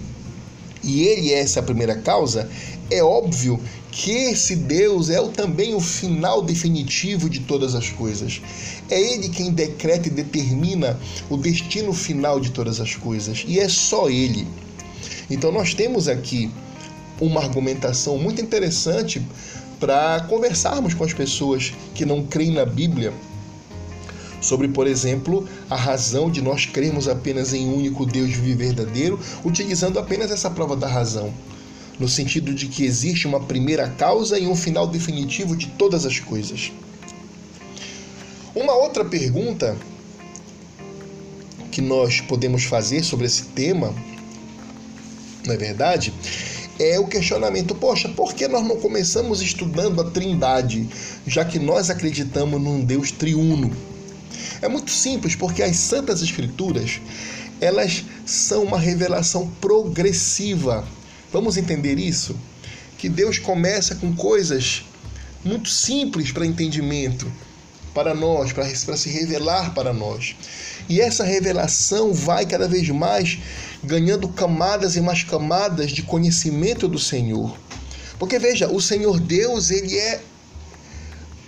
e 0.83 1.03
Ele 1.03 1.33
é 1.33 1.41
essa 1.41 1.61
primeira 1.63 1.97
causa, 1.97 2.49
é 2.89 3.03
óbvio 3.03 3.61
que 3.91 4.13
esse 4.13 4.55
Deus 4.55 5.11
é 5.11 5.21
também 5.29 5.75
o 5.75 5.81
final 5.81 6.41
definitivo 6.43 7.29
de 7.29 7.41
todas 7.41 7.75
as 7.75 7.91
coisas. 7.91 8.41
É 8.89 9.01
Ele 9.01 9.29
quem 9.29 9.51
decreta 9.53 10.07
e 10.07 10.13
determina 10.13 10.99
o 11.29 11.37
destino 11.37 11.93
final 11.93 12.39
de 12.39 12.51
todas 12.51 12.81
as 12.81 12.95
coisas, 12.95 13.45
e 13.49 13.59
é 13.59 13.69
só 13.69 14.09
Ele. 14.09 14.47
Então 15.29 15.51
nós 15.51 15.75
temos 15.75 16.07
aqui 16.07 16.51
uma 17.21 17.43
argumentação 17.43 18.17
muito 18.17 18.41
interessante 18.41 19.21
para 19.81 20.21
conversarmos 20.29 20.95
com 20.95 21.03
as 21.03 21.13
pessoas 21.13 21.75
que 21.95 22.07
não 22.07 22.25
creem 22.25 22.53
na 22.53 22.65
Bíblia 22.65 23.13
sobre, 24.41 24.69
por 24.69 24.87
exemplo, 24.87 25.49
a 25.69 25.77
razão 25.77 26.31
de 26.31 26.41
nós 26.43 26.67
crermos 26.67 27.09
apenas 27.09 27.53
em 27.53 27.67
um 27.67 27.77
único 27.77 28.07
Deus 28.07 28.31
vivo 28.31 28.59
verdadeiro, 28.59 29.19
utilizando 29.45 29.99
apenas 29.99 30.31
essa 30.31 30.51
prova 30.51 30.77
da 30.77 30.89
razão, 30.89 31.33
no 31.99 32.09
sentido 32.09 32.55
de 32.55 32.67
que 32.67 32.85
existe 32.85 33.27
uma 33.27 33.41
primeira 33.41 33.89
causa 33.89 34.39
e 34.39 34.47
um 34.47 34.57
final 34.57 34.87
definitivo 34.87 35.57
de 35.57 35.67
todas 35.69 36.05
as 36.05 36.19
coisas. 36.19 36.73
Uma 38.55 38.75
outra 38.75 39.05
pergunta 39.05 39.77
que 41.71 41.83
nós 41.83 42.23
podemos 42.23 42.65
fazer 42.65 43.05
sobre 43.05 43.27
esse 43.27 43.45
tema, 43.45 43.95
não 45.47 45.55
é 45.55 45.59
verdade? 45.59 46.13
É 46.79 46.99
o 46.99 47.07
questionamento: 47.07 47.75
poxa, 47.75 48.09
por 48.09 48.35
que 48.35 48.49
nós 48.49 48.67
não 48.67 48.77
começamos 48.77 49.43
estudando 49.43 50.01
a 50.01 50.11
Trindade, 50.11 50.89
já 51.27 51.45
que 51.45 51.59
nós 51.59 51.91
acreditamos 51.91 52.61
num 52.61 52.83
Deus 52.83 53.11
triuno? 53.11 53.71
É 54.67 54.69
muito 54.69 54.91
simples, 54.91 55.35
porque 55.35 55.63
as 55.63 55.77
Santas 55.77 56.21
Escrituras, 56.23 57.01
elas 57.61 58.05
são 58.27 58.65
uma 58.65 58.79
revelação 58.79 59.49
progressiva. 59.61 60.87
Vamos 61.33 61.57
entender 61.57 61.99
isso? 61.99 62.37
que 62.99 63.09
Deus 63.09 63.39
começa 63.39 63.95
com 63.95 64.15
coisas 64.15 64.85
muito 65.45 65.69
simples 65.69 66.33
para 66.33 66.47
entendimento, 66.47 67.31
para 67.95 68.15
nós, 68.15 68.53
para 68.53 68.97
se 68.97 69.09
revelar 69.09 69.75
para 69.75 69.93
nós. 69.93 70.35
E 70.89 71.01
essa 71.01 71.25
revelação 71.25 72.13
vai 72.13 72.47
cada 72.47 72.67
vez 72.67 72.89
mais 72.89 73.39
ganhando 73.83 74.29
camadas 74.29 74.97
e 74.97 75.01
mais 75.01 75.23
camadas 75.23 75.93
de 75.93 76.03
conhecimento 76.03 76.89
do 76.89 76.99
Senhor. 76.99 77.57
Porque 78.19 78.39
veja, 78.39 78.69
o 78.69 78.81
Senhor 78.81 79.21
Deus, 79.21 79.71
ele 79.71 79.97
é 79.97 80.21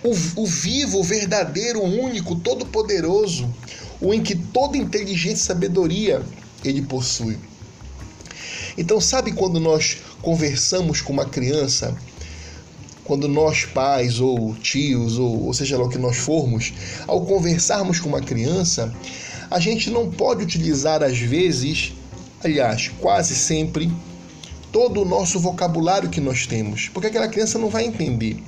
o, 0.03 0.41
o 0.41 0.45
vivo, 0.45 0.99
o 0.99 1.03
verdadeiro, 1.03 1.79
o 1.79 2.03
único, 2.03 2.35
todo-poderoso, 2.35 3.53
o 4.01 4.13
em 4.13 4.21
que 4.21 4.35
toda 4.35 4.77
inteligência 4.77 5.43
e 5.43 5.47
sabedoria 5.47 6.21
ele 6.63 6.81
possui. 6.81 7.37
Então, 8.77 9.01
sabe 9.01 9.33
quando 9.33 9.59
nós 9.59 9.97
conversamos 10.21 11.01
com 11.01 11.11
uma 11.11 11.25
criança, 11.25 11.95
quando 13.03 13.27
nós 13.27 13.65
pais 13.65 14.19
ou 14.19 14.55
tios, 14.55 15.17
ou, 15.17 15.47
ou 15.47 15.53
seja 15.53 15.77
lá 15.77 15.83
o 15.83 15.89
que 15.89 15.97
nós 15.97 16.17
formos, 16.17 16.71
ao 17.07 17.25
conversarmos 17.25 17.99
com 17.99 18.07
uma 18.07 18.21
criança, 18.21 18.93
a 19.49 19.59
gente 19.59 19.89
não 19.89 20.09
pode 20.09 20.43
utilizar 20.43 21.03
às 21.03 21.17
vezes, 21.17 21.93
aliás, 22.43 22.89
quase 22.99 23.35
sempre, 23.35 23.91
todo 24.71 25.01
o 25.01 25.05
nosso 25.05 25.39
vocabulário 25.39 26.09
que 26.09 26.21
nós 26.21 26.45
temos, 26.45 26.87
porque 26.89 27.07
aquela 27.07 27.27
criança 27.27 27.57
não 27.57 27.69
vai 27.69 27.85
entender. 27.85 28.41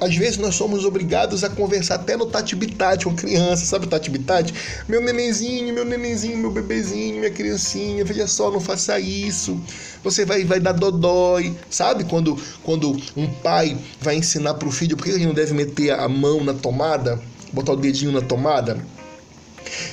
Às 0.00 0.16
vezes 0.16 0.38
nós 0.38 0.54
somos 0.54 0.84
obrigados 0.84 1.44
a 1.44 1.48
conversar 1.48 1.96
até 1.96 2.16
no 2.16 2.26
tati-bitate 2.26 3.04
com 3.04 3.14
criança, 3.14 3.64
sabe 3.64 3.86
o 3.86 3.88
tati-bitate? 3.88 4.52
Meu 4.88 5.00
nenenzinho, 5.00 5.72
meu 5.72 5.84
nenenzinho, 5.84 6.36
meu 6.36 6.50
bebezinho, 6.50 7.18
minha 7.18 7.30
criancinha, 7.30 8.04
veja 8.04 8.26
só, 8.26 8.50
não 8.50 8.60
faça 8.60 8.98
isso. 8.98 9.60
Você 10.02 10.24
vai, 10.24 10.44
vai 10.44 10.58
dar 10.58 10.72
dodói, 10.72 11.56
sabe? 11.70 12.04
Quando, 12.04 12.36
quando 12.62 13.00
um 13.16 13.26
pai 13.26 13.78
vai 14.00 14.16
ensinar 14.16 14.54
para 14.54 14.68
o 14.68 14.72
filho 14.72 14.96
por 14.96 15.04
que 15.04 15.10
ele 15.10 15.26
não 15.26 15.34
deve 15.34 15.54
meter 15.54 15.92
a 15.92 16.08
mão 16.08 16.42
na 16.42 16.54
tomada, 16.54 17.20
botar 17.52 17.72
o 17.72 17.76
dedinho 17.76 18.12
na 18.12 18.20
tomada, 18.20 18.78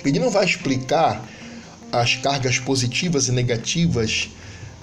ele 0.03 0.19
não 0.19 0.31
vai 0.31 0.45
explicar 0.45 1.23
as 1.91 2.15
cargas 2.15 2.57
positivas 2.57 3.27
e 3.27 3.31
negativas 3.31 4.29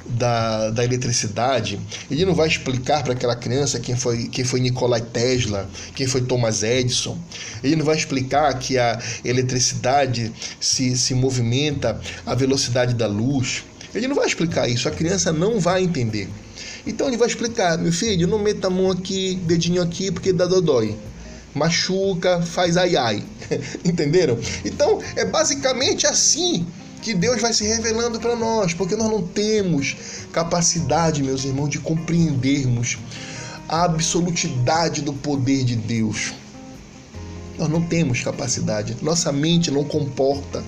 da, 0.09 0.71
da 0.71 0.85
eletricidade, 0.85 1.79
ele 2.11 2.25
não 2.25 2.35
vai 2.35 2.49
explicar 2.49 3.03
para 3.03 3.13
aquela 3.13 3.37
criança 3.37 3.79
quem 3.79 3.97
foi, 3.97 4.29
quem 4.29 4.45
foi 4.45 4.61
Nikola 4.61 5.01
Tesla, 5.01 5.69
quem 5.95 6.07
foi 6.07 6.23
Thomas 6.23 6.63
Edison. 6.63 7.19
Ele 7.63 7.77
não 7.77 7.85
vai 7.85 7.97
explicar 7.97 8.59
que 8.59 8.79
a 8.79 9.01
eletricidade 9.25 10.33
se, 10.61 10.97
se 10.97 11.15
movimenta 11.15 12.01
à 12.25 12.35
velocidade 12.35 12.95
da 12.95 13.07
luz. 13.07 13.65
Ele 13.95 14.09
não 14.09 14.17
vai 14.17 14.27
explicar 14.27 14.69
isso, 14.69 14.89
a 14.89 14.93
criança 14.93 15.33
não 15.33 15.61
vai 15.61 15.83
entender. 15.83 16.29
Então 16.87 17.07
ele 17.07 17.17
vai 17.17 17.29
explicar, 17.29 17.77
meu 17.77 17.93
filho, 17.93 18.27
não 18.27 18.39
meta 18.39 18.69
a 18.69 18.71
mão 18.71 18.91
aqui, 18.91 19.35
dedinho 19.47 19.83
aqui, 19.83 20.11
porque 20.11 20.33
dá 20.33 20.47
dodói. 20.47 20.97
Machuca, 21.55 22.41
faz 22.43 22.77
ai 22.77 22.97
ai. 22.97 23.25
Entenderam? 23.85 24.39
Então 24.65 25.01
é 25.17 25.25
basicamente 25.25 26.07
assim 26.07 26.67
que 27.01 27.15
Deus 27.15 27.41
vai 27.41 27.53
se 27.53 27.65
revelando 27.65 28.21
para 28.21 28.37
nós, 28.37 28.75
porque 28.75 28.97
nós 28.97 29.11
não 29.11 29.23
temos 29.23 29.97
capacidade, 30.33 31.23
meus 31.23 31.45
irmãos, 31.45 31.69
de 31.69 31.79
compreendermos 31.79 32.99
a 33.69 33.85
absolutidade 33.85 35.03
do 35.03 35.13
poder 35.13 35.65
de 35.65 35.77
Deus. 35.77 36.33
Nós 37.59 37.69
não 37.69 37.83
temos 37.83 38.23
capacidade, 38.23 38.97
nossa 39.03 39.33
mente 39.33 39.71
não 39.71 39.85
comporta 39.85 40.65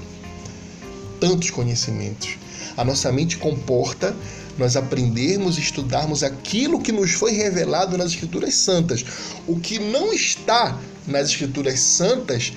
tantos 1.21 1.51
conhecimentos. 1.51 2.37
A 2.77 2.85
nossa 2.85 3.13
mente 3.13 3.37
comporta 3.37 4.15
nós 4.59 4.76
aprendermos 4.76 5.57
e 5.57 5.61
estudarmos 5.61 6.23
aquilo 6.23 6.81
que 6.81 6.93
nos 6.93 7.13
foi 7.13 7.33
revelado 7.33 7.97
nas 7.97 8.11
Escrituras 8.13 8.54
Santas. 8.54 9.04
O 9.47 9.59
que 9.59 9.78
não 9.78 10.13
está 10.13 10.78
nas 11.07 11.31
Escrituras 11.31 11.81
Santas 11.81 12.52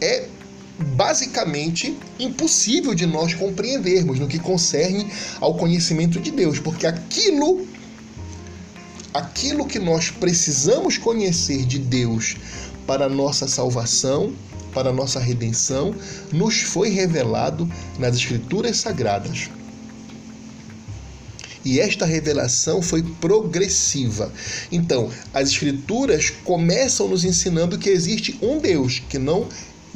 é 0.00 0.26
basicamente 0.78 1.96
impossível 2.18 2.94
de 2.94 3.06
nós 3.06 3.34
compreendermos 3.34 4.18
no 4.18 4.28
que 4.28 4.38
concerne 4.38 5.10
ao 5.40 5.54
conhecimento 5.54 6.20
de 6.20 6.30
Deus, 6.30 6.58
porque 6.60 6.86
aquilo 6.86 7.66
aquilo 9.12 9.66
que 9.66 9.78
nós 9.78 10.10
precisamos 10.10 10.98
conhecer 10.98 11.64
de 11.64 11.78
Deus 11.78 12.36
para 12.86 13.08
nossa 13.08 13.48
salvação, 13.48 14.32
para 14.72 14.92
nossa 14.92 15.18
redenção, 15.18 15.94
nos 16.32 16.60
foi 16.60 16.90
revelado 16.90 17.68
nas 17.98 18.16
escrituras 18.16 18.76
sagradas. 18.76 19.50
E 21.64 21.80
esta 21.80 22.06
revelação 22.06 22.80
foi 22.80 23.02
progressiva. 23.02 24.32
Então, 24.70 25.10
as 25.34 25.50
escrituras 25.50 26.30
começam 26.44 27.08
nos 27.08 27.24
ensinando 27.24 27.78
que 27.78 27.90
existe 27.90 28.38
um 28.40 28.58
Deus, 28.58 29.02
que 29.08 29.18
não 29.18 29.48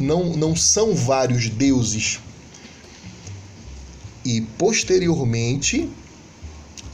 não, 0.02 0.36
não 0.36 0.54
são 0.54 0.94
vários 0.94 1.48
deuses. 1.48 2.20
E 4.24 4.40
posteriormente, 4.58 5.88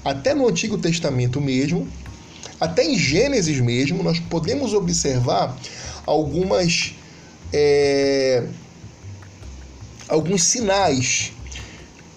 até 0.05 0.35
no 0.35 0.49
Antigo 0.49 0.79
Testamento 0.79 1.41
mesmo, 1.41 1.89
até 2.61 2.85
em 2.85 2.99
Gênesis 2.99 3.61
mesmo, 3.61 4.03
nós 4.03 4.19
podemos 4.19 4.73
observar 4.73 5.57
algumas 6.07 6.95
é, 7.53 8.47
alguns 10.09 10.43
sinais 10.45 11.33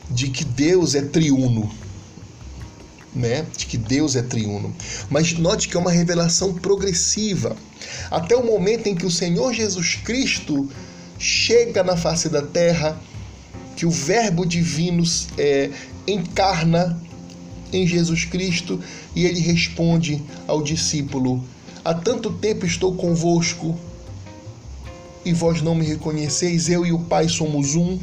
de 0.10 0.30
que 0.30 0.44
Deus 0.44 0.96
é 0.96 1.02
triuno, 1.02 1.72
né? 3.14 3.46
De 3.58 3.66
que 3.66 3.78
Deus 3.78 4.16
é 4.16 4.22
triuno. 4.22 4.74
Mas 5.10 5.34
note 5.34 5.68
que 5.68 5.76
é 5.76 5.80
uma 5.80 5.92
revelação 5.92 6.54
progressiva 6.54 7.56
até 8.10 8.36
o 8.36 8.46
momento 8.46 8.88
em 8.88 8.96
que 8.96 9.06
o 9.06 9.12
Senhor 9.12 9.54
Jesus 9.54 9.96
Cristo 9.96 10.70
chega 11.18 11.84
na 11.84 11.96
face 11.96 12.30
da 12.30 12.42
terra, 12.42 13.00
que 13.76 13.86
o 13.86 13.92
Verbo 13.92 14.46
divino 14.46 15.04
é, 15.38 15.70
encarna 16.08 17.02
em 17.72 17.88
Jesus 17.88 18.26
Cristo 18.26 18.80
e 19.16 19.26
ele 19.26 19.40
responde 19.40 20.22
ao 20.48 20.62
discípulo: 20.62 21.44
Há 21.84 21.94
tanto 21.94 22.32
tempo 22.32 22.66
estou 22.66 22.96
convosco 22.96 23.78
e 25.24 25.34
vós 25.34 25.62
não 25.62 25.76
me 25.76 25.86
reconheceis, 25.86 26.70
eu 26.70 26.86
e 26.86 26.92
o 26.92 27.00
Pai 27.00 27.30
somos 27.30 27.76
um. 27.76 28.00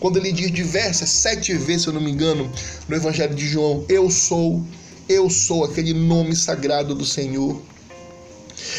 Quando 0.00 0.18
ele 0.18 0.32
diz 0.32 0.50
diversas, 0.50 1.08
sete 1.08 1.54
vezes, 1.54 1.82
se 1.82 1.88
eu 1.88 1.92
não 1.94 2.00
me 2.00 2.10
engano, 2.10 2.50
no 2.88 2.96
Evangelho 2.96 3.34
de 3.34 3.46
João, 3.46 3.84
eu 3.88 4.10
sou, 4.10 4.62
eu 5.08 5.30
sou 5.30 5.64
aquele 5.64 5.94
nome 5.94 6.36
sagrado 6.36 6.94
do 6.94 7.04
Senhor. 7.04 7.60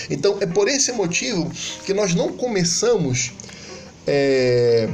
Então 0.09 0.37
é 0.39 0.45
por 0.45 0.67
esse 0.67 0.91
motivo 0.91 1.49
que 1.85 1.93
nós 1.93 2.13
não 2.13 2.33
começamos. 2.33 3.31
É, 4.07 4.87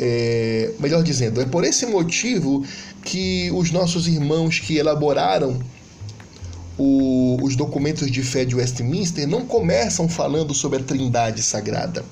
é, 0.00 0.72
melhor 0.80 1.02
dizendo, 1.02 1.40
é 1.40 1.44
por 1.44 1.62
esse 1.62 1.86
motivo 1.86 2.66
que 3.04 3.50
os 3.52 3.70
nossos 3.70 4.08
irmãos 4.08 4.58
que 4.58 4.76
elaboraram 4.76 5.60
o, 6.78 7.38
os 7.42 7.54
documentos 7.54 8.10
de 8.10 8.22
fé 8.22 8.44
de 8.44 8.56
Westminster 8.56 9.28
não 9.28 9.46
começam 9.46 10.08
falando 10.08 10.54
sobre 10.54 10.80
a 10.80 10.82
Trindade 10.82 11.42
Sagrada, 11.42 12.04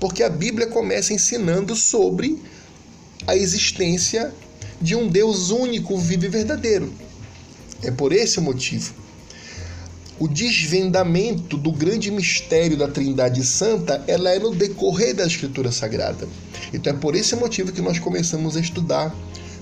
porque 0.00 0.22
a 0.22 0.28
Bíblia 0.28 0.66
começa 0.66 1.12
ensinando 1.12 1.76
sobre 1.76 2.42
a 3.26 3.36
existência 3.36 4.32
de 4.80 4.96
um 4.96 5.06
Deus 5.06 5.50
único, 5.50 5.96
vivo 5.98 6.24
e 6.24 6.28
verdadeiro. 6.28 6.92
É 7.82 7.90
por 7.90 8.12
esse 8.12 8.40
motivo 8.40 8.94
o 10.20 10.28
desvendamento 10.28 11.56
do 11.56 11.72
grande 11.72 12.10
mistério 12.10 12.76
da 12.76 12.86
Trindade 12.86 13.42
Santa, 13.42 14.04
ela 14.06 14.28
é 14.28 14.38
no 14.38 14.54
decorrer 14.54 15.14
da 15.14 15.26
Escritura 15.26 15.72
Sagrada. 15.72 16.28
Então 16.74 16.92
é 16.92 16.96
por 16.96 17.14
esse 17.14 17.34
motivo 17.34 17.72
que 17.72 17.80
nós 17.80 17.98
começamos 17.98 18.54
a 18.54 18.60
estudar, 18.60 19.16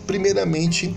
primeiramente, 0.04 0.92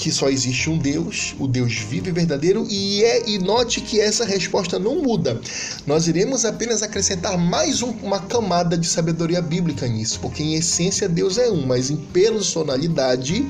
que 0.00 0.10
só 0.10 0.30
existe 0.30 0.70
um 0.70 0.78
Deus, 0.78 1.34
o 1.38 1.46
Deus 1.46 1.74
vivo 1.74 2.08
e 2.08 2.12
verdadeiro, 2.12 2.66
e, 2.70 3.04
é, 3.04 3.28
e 3.28 3.38
note 3.38 3.82
que 3.82 4.00
essa 4.00 4.24
resposta 4.24 4.78
não 4.78 5.02
muda. 5.02 5.38
Nós 5.86 6.08
iremos 6.08 6.46
apenas 6.46 6.82
acrescentar 6.82 7.36
mais 7.36 7.82
um, 7.82 7.90
uma 8.02 8.18
camada 8.18 8.78
de 8.78 8.86
sabedoria 8.86 9.42
bíblica 9.42 9.86
nisso, 9.86 10.18
porque 10.20 10.42
em 10.42 10.54
essência 10.54 11.06
Deus 11.06 11.36
é 11.36 11.50
um, 11.50 11.66
mas 11.66 11.90
em 11.90 11.96
personalidade 11.96 13.46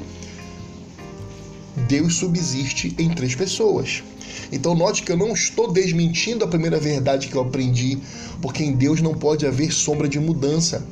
Deus 1.89 2.17
subsiste 2.17 2.97
em 2.99 3.11
três 3.11 3.37
pessoas. 3.37 4.03
Então 4.51 4.75
note 4.75 5.05
que 5.05 5.13
eu 5.13 5.17
não 5.17 5.33
estou 5.33 5.73
desmentindo 5.73 6.45
a 6.45 6.49
primeira 6.49 6.81
verdade 6.81 7.29
que 7.29 7.37
eu 7.37 7.43
aprendi, 7.43 7.97
porque 8.43 8.65
em 8.65 8.73
Deus 8.73 9.01
não 9.01 9.15
pode 9.15 9.47
haver 9.47 9.73
sombra 9.73 10.09
de 10.09 10.19
mudança. 10.19 10.85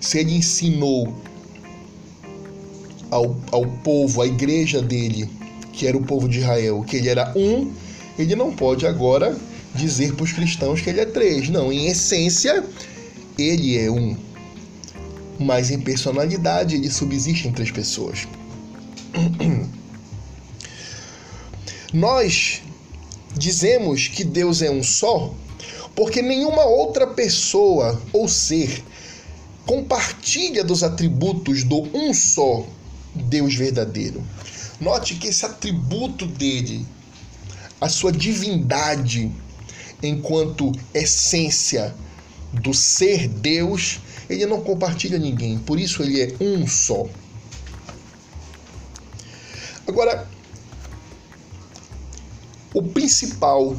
Se 0.00 0.18
ele 0.18 0.34
ensinou 0.34 1.14
ao, 3.10 3.36
ao 3.50 3.66
povo, 3.66 4.22
à 4.22 4.26
igreja 4.26 4.80
dele, 4.82 5.28
que 5.72 5.86
era 5.86 5.96
o 5.96 6.02
povo 6.02 6.28
de 6.28 6.38
Israel, 6.38 6.82
que 6.82 6.96
ele 6.96 7.08
era 7.08 7.32
um, 7.36 7.72
ele 8.18 8.36
não 8.36 8.54
pode 8.54 8.86
agora 8.86 9.36
dizer 9.74 10.14
para 10.14 10.24
os 10.24 10.32
cristãos 10.32 10.80
que 10.80 10.90
ele 10.90 11.00
é 11.00 11.06
três. 11.06 11.48
Não, 11.48 11.72
em 11.72 11.86
essência, 11.86 12.64
ele 13.38 13.78
é 13.78 13.90
um. 13.90 14.16
Mas 15.38 15.70
em 15.70 15.80
personalidade, 15.80 16.76
ele 16.76 16.90
subsiste 16.90 17.48
em 17.48 17.52
três 17.52 17.70
pessoas. 17.70 18.28
Nós 21.92 22.62
dizemos 23.36 24.08
que 24.08 24.24
Deus 24.24 24.62
é 24.62 24.70
um 24.70 24.82
só 24.82 25.34
porque 25.94 26.20
nenhuma 26.20 26.64
outra 26.64 27.06
pessoa 27.06 28.00
ou 28.12 28.28
ser 28.28 28.82
compartilha 29.64 30.64
dos 30.64 30.82
atributos 30.82 31.64
do 31.64 31.82
um 31.96 32.12
só 32.12 32.66
Deus 33.14 33.54
verdadeiro. 33.54 34.24
Note 34.80 35.14
que 35.14 35.28
esse 35.28 35.44
atributo 35.46 36.26
dele, 36.26 36.86
a 37.80 37.88
sua 37.88 38.10
divindade, 38.10 39.30
enquanto 40.02 40.72
essência 40.92 41.94
do 42.52 42.74
ser 42.74 43.28
Deus, 43.28 44.00
ele 44.28 44.46
não 44.46 44.60
compartilha 44.60 45.18
ninguém, 45.18 45.58
por 45.58 45.78
isso 45.78 46.02
ele 46.02 46.20
é 46.20 46.34
um 46.40 46.66
só. 46.66 47.06
Agora, 49.86 50.28
o 52.72 52.82
principal 52.82 53.76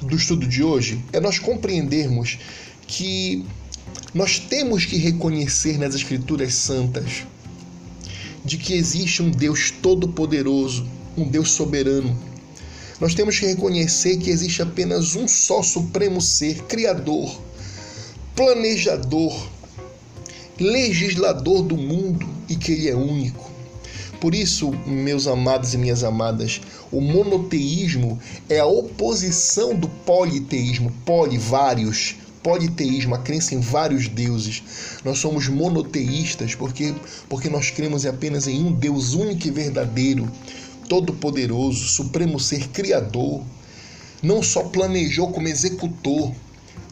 do 0.00 0.16
estudo 0.16 0.46
de 0.46 0.62
hoje 0.62 1.04
é 1.12 1.20
nós 1.20 1.38
compreendermos 1.38 2.38
que 2.86 3.44
nós 4.12 4.38
temos 4.38 4.84
que 4.84 4.96
reconhecer 4.96 5.78
nas 5.78 5.94
Escrituras 5.94 6.54
Santas 6.54 7.24
de 8.44 8.58
que 8.58 8.74
existe 8.74 9.22
um 9.22 9.30
Deus 9.30 9.70
todo-poderoso, 9.70 10.86
um 11.16 11.28
Deus 11.28 11.52
soberano. 11.52 12.16
Nós 13.00 13.14
temos 13.14 13.38
que 13.38 13.46
reconhecer 13.46 14.18
que 14.18 14.30
existe 14.30 14.62
apenas 14.62 15.16
um 15.16 15.26
só 15.26 15.62
supremo 15.62 16.20
ser, 16.20 16.62
criador, 16.64 17.40
planejador, 18.36 19.34
legislador 20.58 21.62
do 21.62 21.76
mundo 21.76 22.28
e 22.48 22.56
que 22.56 22.72
ele 22.72 22.88
é 22.88 22.94
único. 22.94 23.50
Por 24.20 24.34
isso, 24.34 24.70
meus 24.86 25.26
amados 25.26 25.74
e 25.74 25.78
minhas 25.78 26.02
amadas, 26.02 26.60
o 26.90 27.00
monoteísmo 27.00 28.18
é 28.48 28.58
a 28.58 28.66
oposição 28.66 29.74
do 29.74 29.88
politeísmo, 29.88 30.92
poli, 31.04 31.36
vários, 31.36 32.16
politeísmo, 32.44 33.14
a 33.14 33.18
crença 33.18 33.54
em 33.54 33.60
vários 33.60 34.06
deuses. 34.06 34.62
Nós 35.02 35.18
somos 35.18 35.48
monoteístas 35.48 36.54
porque, 36.54 36.94
porque 37.26 37.48
nós 37.48 37.70
cremos 37.70 38.04
apenas 38.04 38.46
em 38.46 38.62
um 38.62 38.70
Deus 38.70 39.14
único 39.14 39.48
e 39.48 39.50
verdadeiro, 39.50 40.30
todo-poderoso, 40.86 41.88
supremo 41.88 42.38
ser 42.38 42.68
criador. 42.68 43.42
Não 44.22 44.42
só 44.42 44.64
planejou, 44.64 45.32
como 45.32 45.48
executou 45.48 46.36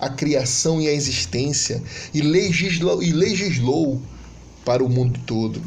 a 0.01 0.09
criação 0.09 0.81
e 0.81 0.89
a 0.89 0.93
existência 0.93 1.83
e 2.15 2.23
legislou, 2.23 3.03
e 3.03 3.13
legislou 3.13 4.01
para 4.65 4.83
o 4.83 4.89
mundo 4.89 5.21
todo. 5.27 5.63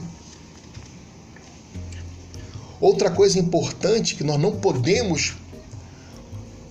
Outra 2.82 3.12
coisa 3.12 3.40
importante 3.40 4.16
que 4.16 4.24
nós 4.24 4.40
não 4.40 4.54
podemos 4.58 5.34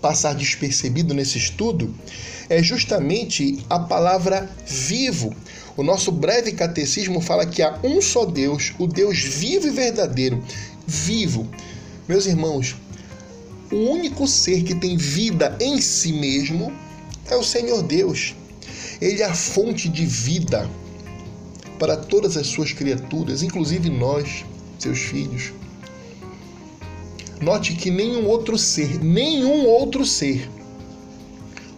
passar 0.03 0.35
despercebido 0.35 1.15
nesse 1.15 1.39
estudo 1.39 1.95
é 2.55 2.63
justamente 2.63 3.59
a 3.69 3.81
palavra 3.81 4.49
vivo. 4.65 5.35
O 5.77 5.83
nosso 5.83 6.13
breve 6.13 6.53
catecismo 6.53 7.21
fala 7.21 7.45
que 7.45 7.61
há 7.63 7.81
um 7.83 8.01
só 8.01 8.25
Deus, 8.25 8.73
o 8.79 8.87
Deus 8.87 9.19
vivo 9.19 9.67
e 9.67 9.71
verdadeiro. 9.71 10.41
Vivo. 10.87 11.49
Meus 12.07 12.27
irmãos, 12.27 12.77
o 13.73 13.77
único 13.77 14.29
ser 14.29 14.63
que 14.63 14.75
tem 14.75 14.97
vida 14.97 15.57
em 15.61 15.81
si 15.81 16.13
mesmo 16.13 16.73
é 17.29 17.35
o 17.35 17.43
Senhor 17.43 17.83
Deus. 17.83 18.37
Ele 19.01 19.21
é 19.21 19.27
a 19.27 19.35
fonte 19.35 19.89
de 19.89 20.07
vida 20.07 20.71
para 21.77 21.97
todas 21.97 22.37
as 22.37 22.47
suas 22.47 22.73
criaturas, 22.73 23.43
inclusive 23.43 23.91
nós, 23.91 24.45
seus 24.79 25.01
filhos. 25.01 25.53
Note 27.41 27.75
que 27.75 27.91
nenhum 27.91 28.27
outro 28.27 28.57
ser, 28.57 29.03
nenhum 29.03 29.67
outro 29.67 30.07
ser 30.07 30.49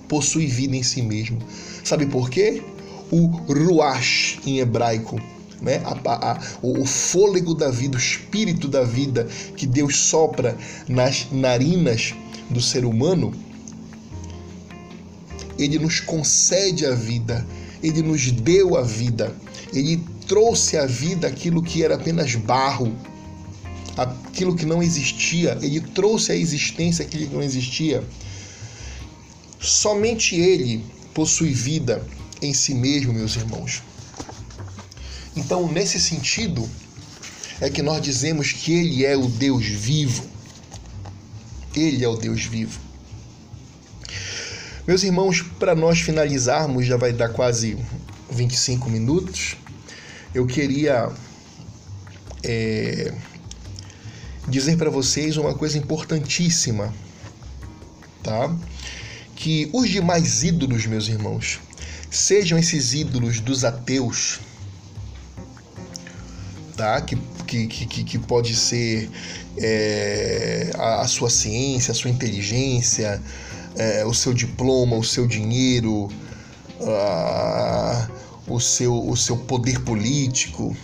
possui 0.09 0.47
vida 0.47 0.77
em 0.77 0.83
si 0.83 1.03
mesmo. 1.03 1.39
Sabe 1.85 2.07
por 2.07 2.31
quê? 2.31 2.63
O 3.11 3.27
ruach 3.27 4.41
em 4.45 4.59
hebraico, 4.59 5.21
né? 5.61 5.83
A, 5.85 6.33
a, 6.33 6.41
o, 6.63 6.85
fôlego 6.85 7.55
da 7.55 7.71
vida, 7.71 7.97
o 7.97 8.01
espírito 8.01 8.69
da 8.69 8.83
vida 8.83 9.27
que 9.57 9.67
Deus 9.67 9.97
sopra 9.97 10.57
nas 10.89 11.27
narinas 11.31 12.15
do 12.51 12.61
ser 12.61 12.85
humano, 12.85 13.33
ele 15.59 15.79
nos 15.79 16.01
concede 16.01 16.85
a 16.85 16.95
vida, 16.95 17.47
ele 17.83 18.03
nos 18.03 18.31
deu 18.31 18.77
a 18.77 18.83
vida, 18.83 19.35
ele 19.73 20.05
trouxe 20.27 20.77
à 20.77 20.87
vida 20.87 21.27
aquilo 21.27 21.63
que 21.63 21.83
era 21.83 21.95
apenas 21.95 22.35
barro, 22.35 22.95
aquilo 23.97 24.55
que 24.55 24.67
não 24.67 24.83
existia, 24.83 25.59
ele 25.63 25.81
trouxe 25.81 26.33
à 26.33 26.37
existência 26.37 27.05
aquilo 27.05 27.29
que 27.29 27.35
não 27.35 27.43
existia. 27.43 28.05
Somente 29.67 30.37
ele 30.37 30.85
possui 31.13 31.53
vida 31.53 32.07
em 32.41 32.55
si 32.55 32.73
mesmo, 32.73 33.13
meus 33.13 33.35
irmãos. 33.35 33.83
Então, 35.35 35.71
nesse 35.71 36.01
sentido, 36.01 36.69
é 37.61 37.69
que 37.69 37.83
nós 37.83 38.01
dizemos 38.01 38.53
que 38.53 38.73
ele 38.73 39.05
é 39.05 39.17
o 39.17 39.27
Deus 39.27 39.67
vivo. 39.67 40.25
Ele 41.75 42.05
é 42.05 42.09
o 42.09 42.17
Deus 42.17 42.45
vivo. 42.45 42.79
Meus 44.87 45.03
irmãos, 45.03 45.43
para 45.43 45.75
nós 45.75 46.01
finalizarmos, 46.01 46.87
já 46.87 46.97
vai 46.97 47.13
dar 47.13 47.31
quase 47.31 47.77
25 48.31 48.89
minutos, 48.89 49.57
eu 50.33 50.47
queria 50.47 51.11
é, 52.45 53.13
dizer 54.47 54.77
para 54.77 54.91
vocês 54.91 55.37
uma 55.37 55.55
coisa 55.55 55.77
importantíssima, 55.77 56.95
tá? 58.23 58.57
Que 59.37 59.71
os 59.73 59.89
demais 59.89 60.43
ídolos, 60.43 60.87
meus 60.87 61.07
irmãos, 61.07 61.61
sejam 62.11 62.59
esses 62.59 62.93
ídolos 62.93 63.39
dos 63.39 63.65
ateus, 63.65 64.41
tá? 66.77 67.01
Que, 67.01 67.17
que, 67.47 67.67
que, 67.69 68.05
que 68.05 68.19
pode 68.19 68.57
ser 68.57 69.09
é, 69.57 70.73
a, 70.75 71.03
a, 71.03 71.07
sua 71.07 71.31
ciência, 71.31 71.93
a 71.93 71.95
sua 71.95 72.11
inteligência, 72.11 73.23
é, 73.77 74.05
o 74.05 74.13
seu 74.13 74.35
diploma, 74.35 74.97
o 74.97 75.05
seu 75.05 75.29
dinheiro, 75.29 76.09
a, 76.81 78.09
o, 78.49 78.59
seu, 78.59 79.09
o 79.09 79.17
seu 79.17 79.37
poder 79.37 79.81
político. 79.83 80.77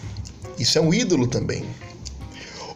Isso 0.56 0.78
é 0.78 0.80
um 0.80 0.94
ídolo 0.94 1.26
também 1.26 1.64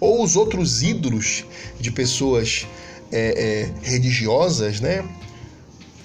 ou 0.00 0.22
os 0.22 0.36
outros 0.36 0.82
ídolos 0.82 1.44
de 1.80 1.90
pessoas 1.90 2.66
é, 3.10 3.70
é, 3.82 3.88
religiosas, 3.88 4.80
né? 4.80 5.04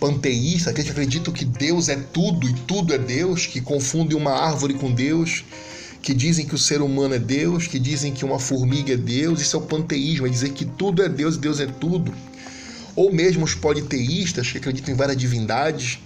Panteístas, 0.02 0.74
que 0.74 0.82
acreditam 0.82 1.32
que 1.32 1.46
Deus 1.46 1.88
é 1.88 1.96
tudo 1.96 2.50
e 2.50 2.54
tudo 2.66 2.92
é 2.92 2.98
Deus, 2.98 3.46
que 3.46 3.62
confundem 3.62 4.18
uma 4.18 4.32
árvore 4.32 4.74
com 4.74 4.92
Deus, 4.92 5.46
que 6.02 6.12
dizem 6.12 6.44
que 6.44 6.56
o 6.56 6.58
ser 6.58 6.82
humano 6.82 7.14
é 7.14 7.20
Deus, 7.20 7.68
que 7.68 7.78
dizem 7.78 8.12
que 8.12 8.26
uma 8.26 8.40
formiga 8.40 8.94
é 8.94 8.98
Deus, 8.98 9.40
isso 9.40 9.56
é 9.56 9.60
o 9.60 9.62
panteísmo, 9.62 10.26
é 10.26 10.30
dizer 10.32 10.54
que 10.54 10.66
tudo 10.66 11.04
é 11.04 11.08
Deus 11.08 11.36
e 11.36 11.40
Deus 11.40 11.60
é 11.60 11.68
tudo. 11.68 12.12
Ou 12.96 13.14
mesmo 13.14 13.46
os 13.46 13.54
politeístas, 13.54 14.52
que 14.52 14.58
acreditam 14.58 14.92
em 14.92 14.98
várias 14.98 15.18
divindades, 15.18 16.00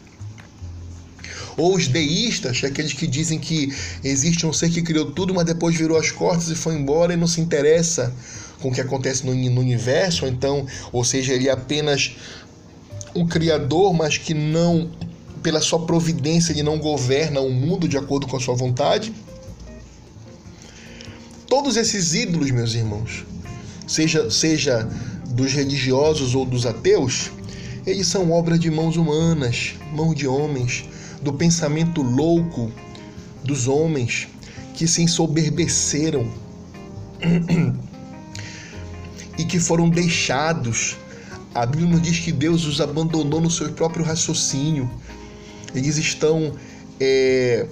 ou 1.56 1.74
os 1.74 1.88
deístas, 1.88 2.62
aqueles 2.66 2.92
que 2.92 3.08
dizem 3.08 3.40
que 3.40 3.74
existe 4.04 4.46
um 4.46 4.52
ser 4.52 4.70
que 4.70 4.82
criou 4.82 5.10
tudo, 5.10 5.34
mas 5.34 5.46
depois 5.46 5.74
virou 5.74 5.98
as 5.98 6.12
costas 6.12 6.50
e 6.50 6.56
foi 6.56 6.76
embora 6.76 7.14
e 7.14 7.16
não 7.16 7.28
se 7.28 7.40
interessa 7.40 8.14
com 8.62 8.70
o 8.70 8.74
que 8.74 8.82
acontece 8.82 9.26
no, 9.26 9.34
no 9.34 9.62
universo, 9.62 10.26
então, 10.26 10.66
ou 10.92 11.04
seja, 11.06 11.34
ele 11.34 11.48
é 11.48 11.52
apenas 11.52 12.16
um 13.16 13.26
criador, 13.26 13.94
mas 13.94 14.18
que 14.18 14.34
não, 14.34 14.92
pela 15.42 15.62
sua 15.62 15.86
providência, 15.86 16.52
ele 16.52 16.64
não 16.64 16.78
governa 16.78 17.40
o 17.40 17.50
mundo 17.50 17.88
de 17.88 17.98
acordo 17.98 18.28
com 18.28 18.36
a 18.36 18.40
sua 18.40 18.56
vontade. 18.56 19.14
Todos 21.48 21.78
esses 21.78 22.14
ídolos, 22.14 22.52
meus 22.52 22.74
irmãos, 22.74 23.26
seja, 23.88 24.30
seja 24.30 24.88
dos 25.30 25.54
religiosos 25.54 26.36
ou 26.36 26.46
dos 26.46 26.66
ateus, 26.66 27.32
eles 27.86 28.08
são 28.08 28.32
obra 28.32 28.58
de 28.58 28.70
mãos 28.70 28.98
humanas, 28.98 29.76
mãos 29.94 30.16
de 30.16 30.28
homens, 30.28 30.86
do 31.22 31.32
pensamento 31.32 32.02
louco 32.02 32.72
dos 33.44 33.68
homens 33.68 34.28
que 34.74 34.88
se 34.88 35.02
ensoberbeceram 35.02 36.28
e 39.38 39.46
que 39.46 39.60
foram 39.60 39.90
deixados. 39.90 40.98
A 41.56 41.66
Bíblia 41.66 41.90
nos 41.90 42.02
diz 42.02 42.20
que 42.20 42.34
Deus 42.34 42.66
os 42.66 42.82
abandonou 42.82 43.40
no 43.40 43.50
seu 43.50 43.72
próprio 43.72 44.04
raciocínio. 44.04 44.92
Eles 45.74 45.96
estão, 45.96 46.54
é, 47.00 47.66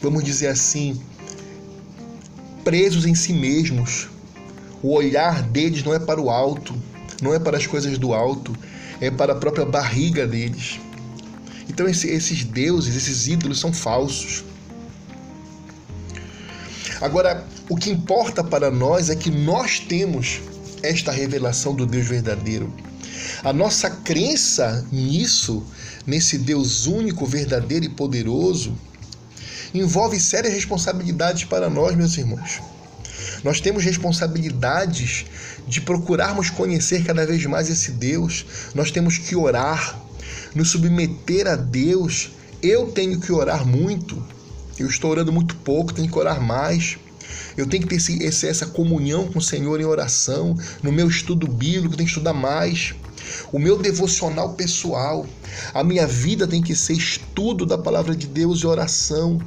vamos 0.00 0.24
dizer 0.24 0.46
assim, 0.46 0.98
presos 2.64 3.04
em 3.04 3.14
si 3.14 3.34
mesmos. 3.34 4.08
O 4.82 4.94
olhar 4.94 5.42
deles 5.42 5.84
não 5.84 5.92
é 5.92 5.98
para 5.98 6.18
o 6.18 6.30
alto, 6.30 6.74
não 7.20 7.34
é 7.34 7.38
para 7.38 7.58
as 7.58 7.66
coisas 7.66 7.98
do 7.98 8.14
alto, 8.14 8.56
é 8.98 9.10
para 9.10 9.34
a 9.34 9.36
própria 9.36 9.66
barriga 9.66 10.26
deles. 10.26 10.80
Então 11.68 11.86
esses 11.86 12.44
deuses, 12.44 12.96
esses 12.96 13.28
ídolos 13.28 13.60
são 13.60 13.74
falsos. 13.74 14.42
Agora, 16.98 17.46
o 17.68 17.76
que 17.76 17.90
importa 17.90 18.42
para 18.42 18.70
nós 18.70 19.10
é 19.10 19.14
que 19.14 19.30
nós 19.30 19.80
temos 19.80 20.40
esta 20.82 21.12
revelação 21.12 21.74
do 21.74 21.84
Deus 21.84 22.06
verdadeiro. 22.06 22.72
A 23.42 23.52
nossa 23.52 23.90
crença 23.90 24.86
nisso, 24.90 25.64
nesse 26.06 26.38
Deus 26.38 26.86
único, 26.86 27.26
verdadeiro 27.26 27.84
e 27.84 27.88
poderoso, 27.88 28.76
envolve 29.74 30.18
sérias 30.18 30.54
responsabilidades 30.54 31.44
para 31.44 31.68
nós, 31.68 31.94
meus 31.94 32.16
irmãos. 32.16 32.60
Nós 33.44 33.60
temos 33.60 33.84
responsabilidades 33.84 35.26
de 35.66 35.80
procurarmos 35.80 36.50
conhecer 36.50 37.04
cada 37.04 37.26
vez 37.26 37.44
mais 37.46 37.68
esse 37.68 37.92
Deus. 37.92 38.44
Nós 38.74 38.90
temos 38.90 39.18
que 39.18 39.36
orar, 39.36 40.00
nos 40.54 40.70
submeter 40.70 41.46
a 41.46 41.56
Deus. 41.56 42.30
Eu 42.62 42.86
tenho 42.88 43.20
que 43.20 43.30
orar 43.32 43.66
muito. 43.66 44.22
Eu 44.78 44.88
estou 44.88 45.10
orando 45.10 45.32
muito 45.32 45.54
pouco, 45.56 45.92
tenho 45.92 46.10
que 46.10 46.18
orar 46.18 46.40
mais. 46.40 46.98
Eu 47.56 47.66
tenho 47.66 47.82
que 47.82 47.88
ter 47.88 47.96
esse, 47.96 48.46
essa 48.46 48.66
comunhão 48.66 49.26
com 49.26 49.38
o 49.38 49.42
Senhor 49.42 49.80
em 49.80 49.84
oração. 49.84 50.56
No 50.82 50.92
meu 50.92 51.08
estudo 51.08 51.46
bíblico, 51.46 51.96
tenho 51.96 52.06
que 52.06 52.12
estudar 52.12 52.32
mais. 52.32 52.94
O 53.52 53.58
meu 53.58 53.78
devocional 53.78 54.54
pessoal. 54.54 55.26
A 55.74 55.82
minha 55.84 56.06
vida 56.06 56.46
tem 56.46 56.62
que 56.62 56.74
ser 56.74 56.94
estudo 56.94 57.64
da 57.64 57.78
palavra 57.78 58.14
de 58.14 58.26
Deus 58.26 58.60
e 58.60 58.66
oração. 58.66 59.40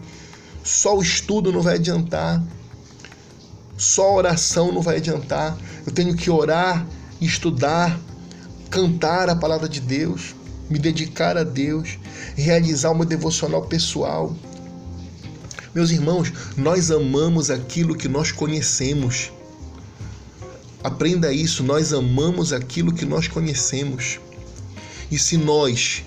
Só 0.64 0.98
o 0.98 1.02
estudo 1.02 1.52
não 1.52 1.62
vai 1.62 1.76
adiantar. 1.76 2.44
Só 3.78 4.16
oração 4.16 4.72
não 4.72 4.82
vai 4.82 4.98
adiantar. 4.98 5.58
Eu 5.86 5.92
tenho 5.92 6.16
que 6.16 6.30
orar, 6.30 6.86
estudar, 7.20 8.00
cantar 8.70 9.30
a 9.30 9.36
palavra 9.36 9.68
de 9.68 9.82
Deus, 9.82 10.36
me 10.70 10.78
dedicar 10.78 11.38
a 11.38 11.44
Deus, 11.44 11.98
realizar 12.36 12.92
o 12.92 12.96
meu 12.96 13.06
devocional 13.06 13.64
pessoal. 13.64 14.36
Meus 15.74 15.90
irmãos, 15.90 16.32
nós 16.58 16.92
amamos 16.92 17.50
aquilo 17.50 17.96
que 17.96 18.08
nós 18.08 18.32
conhecemos. 18.32 19.32
Aprenda 20.84 21.32
isso, 21.32 21.64
nós 21.64 21.94
amamos 21.94 22.52
aquilo 22.52 22.94
que 22.94 23.06
nós 23.06 23.28
conhecemos. 23.28 24.20
E 25.12 25.20
se 25.20 25.38
nós 25.38 26.04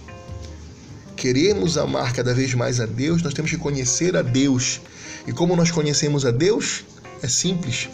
queremos 1.16 1.78
amar 1.78 2.12
cada 2.12 2.34
vez 2.34 2.54
mais 2.54 2.80
a 2.80 2.86
Deus, 2.86 3.22
nós 3.22 3.32
temos 3.32 3.50
que 3.50 3.56
conhecer 3.56 4.16
a 4.16 4.22
Deus. 4.22 4.80
E 5.26 5.32
como 5.32 5.54
nós 5.54 5.70
conhecemos 5.70 6.26
a 6.26 6.30
Deus? 6.30 6.84
É 7.22 7.28
simples. 7.28 7.88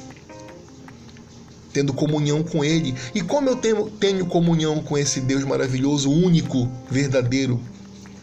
Tendo 1.72 1.92
comunhão 1.92 2.42
com 2.42 2.64
Ele. 2.64 2.94
E 3.14 3.20
como 3.20 3.48
eu 3.48 3.56
tenho, 3.56 3.90
tenho 3.90 4.24
comunhão 4.26 4.82
com 4.82 4.96
esse 4.96 5.20
Deus 5.20 5.44
maravilhoso, 5.44 6.10
único, 6.10 6.70
verdadeiro, 6.90 7.60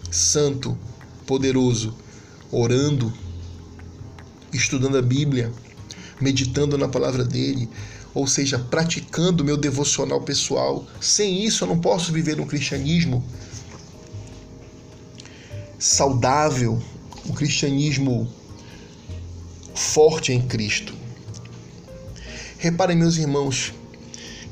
santo, 0.10 0.78
poderoso? 1.26 1.96
Orando, 2.52 3.14
estudando 4.52 4.98
a 4.98 5.02
Bíblia, 5.02 5.52
meditando 6.20 6.78
na 6.78 6.88
palavra 6.88 7.24
dele, 7.24 7.70
ou 8.18 8.26
seja, 8.26 8.58
praticando 8.58 9.46
meu 9.46 9.56
devocional 9.56 10.20
pessoal. 10.20 10.88
Sem 11.00 11.46
isso 11.46 11.64
eu 11.64 11.68
não 11.68 11.78
posso 11.78 12.12
viver 12.12 12.40
um 12.42 12.48
cristianismo 12.48 13.24
saudável, 15.78 16.82
um 17.30 17.34
cristianismo 17.34 18.28
forte 19.76 20.34
em 20.34 20.42
Cristo. 20.42 20.96
Reparem, 22.58 22.98
meus 22.98 23.18
irmãos, 23.18 23.72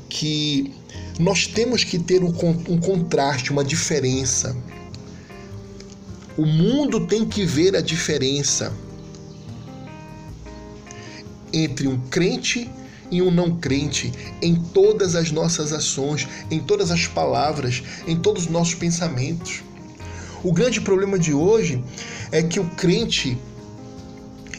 que 0.08 0.72
nós 1.18 1.48
temos 1.48 1.82
que 1.82 1.98
ter 1.98 2.22
um, 2.22 2.28
um 2.68 2.78
contraste, 2.78 3.50
uma 3.50 3.64
diferença. 3.64 4.56
O 6.38 6.46
mundo 6.46 7.04
tem 7.04 7.26
que 7.26 7.44
ver 7.44 7.74
a 7.74 7.80
diferença 7.80 8.72
entre 11.52 11.88
um 11.88 11.98
crente 12.08 12.70
e 13.10 13.22
um 13.22 13.30
não 13.30 13.56
crente 13.56 14.12
em 14.42 14.54
todas 14.54 15.14
as 15.14 15.30
nossas 15.30 15.72
ações, 15.72 16.26
em 16.50 16.60
todas 16.60 16.90
as 16.90 17.06
palavras, 17.06 17.82
em 18.06 18.16
todos 18.16 18.44
os 18.44 18.50
nossos 18.50 18.74
pensamentos. 18.74 19.62
O 20.42 20.52
grande 20.52 20.80
problema 20.80 21.18
de 21.18 21.32
hoje 21.32 21.82
é 22.30 22.42
que 22.42 22.60
o 22.60 22.64
crente 22.70 23.38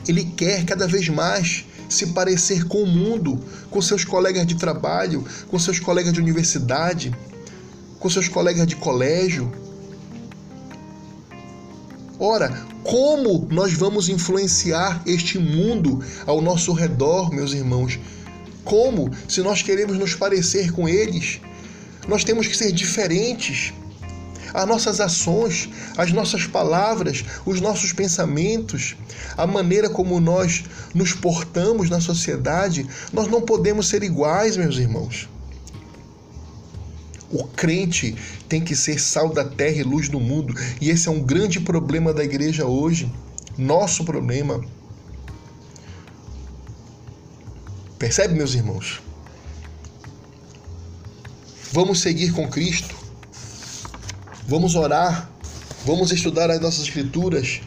ele 0.07 0.23
quer 0.23 0.65
cada 0.65 0.87
vez 0.87 1.09
mais 1.09 1.65
se 1.89 2.07
parecer 2.07 2.65
com 2.65 2.83
o 2.83 2.87
mundo, 2.87 3.39
com 3.69 3.81
seus 3.81 4.03
colegas 4.03 4.45
de 4.45 4.55
trabalho, 4.55 5.25
com 5.49 5.57
seus 5.57 5.79
colegas 5.79 6.13
de 6.13 6.19
universidade, 6.19 7.13
com 7.99 8.09
seus 8.09 8.27
colegas 8.27 8.67
de 8.67 8.75
colégio. 8.75 9.51
Ora, 12.19 12.65
como 12.83 13.47
nós 13.51 13.73
vamos 13.73 14.09
influenciar 14.09 15.01
este 15.05 15.37
mundo 15.37 16.03
ao 16.25 16.41
nosso 16.41 16.73
redor, 16.73 17.31
meus 17.31 17.53
irmãos? 17.53 17.99
Como, 18.67 19.09
se 19.29 19.41
nós 19.41 19.61
queremos 19.61 19.97
nos 19.97 20.13
parecer 20.13 20.73
com 20.73 20.89
eles, 20.89 21.39
nós 22.05 22.25
temos 22.25 22.47
que 22.47 22.57
ser 22.57 22.69
diferentes 22.73 23.73
as 24.53 24.67
nossas 24.67 24.99
ações, 24.99 25.69
as 25.97 26.11
nossas 26.11 26.45
palavras, 26.45 27.23
os 27.45 27.61
nossos 27.61 27.93
pensamentos, 27.93 28.97
a 29.37 29.47
maneira 29.47 29.89
como 29.89 30.19
nós 30.19 30.65
nos 30.93 31.13
portamos 31.13 31.89
na 31.89 32.01
sociedade, 32.01 32.85
nós 33.13 33.29
não 33.29 33.41
podemos 33.41 33.87
ser 33.87 34.03
iguais, 34.03 34.57
meus 34.57 34.77
irmãos. 34.77 35.29
O 37.31 37.45
crente 37.45 38.15
tem 38.49 38.61
que 38.61 38.75
ser 38.75 38.99
sal 38.99 39.29
da 39.29 39.45
terra 39.45 39.77
e 39.77 39.83
luz 39.83 40.09
do 40.09 40.19
mundo, 40.19 40.53
e 40.81 40.89
esse 40.89 41.07
é 41.07 41.11
um 41.11 41.21
grande 41.21 41.61
problema 41.61 42.13
da 42.13 42.23
igreja 42.23 42.65
hoje. 42.65 43.09
Nosso 43.57 44.03
problema. 44.03 44.61
Percebe, 47.97 48.33
meus 48.33 48.53
irmãos? 48.53 49.01
Vamos 51.73 51.99
seguir 51.99 52.31
com 52.31 52.47
Cristo 52.47 53.07
Vamos 54.49 54.75
orar, 54.75 55.29
vamos 55.85 56.09
estudar 56.13 56.49
as 56.49 56.61
nossas 56.61 56.83
escrituras, 56.83 57.59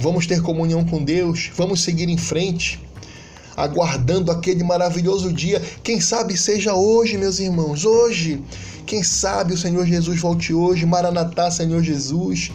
vamos 0.00 0.26
ter 0.26 0.42
comunhão 0.42 0.84
com 0.84 1.04
Deus, 1.04 1.52
vamos 1.54 1.84
seguir 1.84 2.08
em 2.08 2.18
frente, 2.18 2.84
aguardando 3.56 4.32
aquele 4.32 4.64
maravilhoso 4.64 5.32
dia. 5.32 5.62
Quem 5.84 6.00
sabe 6.00 6.36
seja 6.36 6.74
hoje, 6.74 7.16
meus 7.16 7.38
irmãos, 7.38 7.84
hoje. 7.84 8.42
Quem 8.84 9.04
sabe 9.04 9.54
o 9.54 9.56
Senhor 9.56 9.86
Jesus 9.86 10.18
volte 10.18 10.52
hoje, 10.52 10.84
Maranatá, 10.84 11.48
Senhor 11.48 11.80
Jesus, 11.80 12.50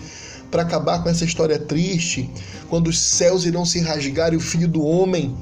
para 0.52 0.64
acabar 0.64 1.02
com 1.02 1.08
essa 1.08 1.24
história 1.24 1.58
triste, 1.58 2.30
quando 2.70 2.90
os 2.90 3.00
céus 3.00 3.46
irão 3.46 3.66
se 3.66 3.80
rasgar 3.80 4.34
e 4.34 4.36
o 4.36 4.42
Filho 4.42 4.68
do 4.68 4.84
Homem 4.84 5.34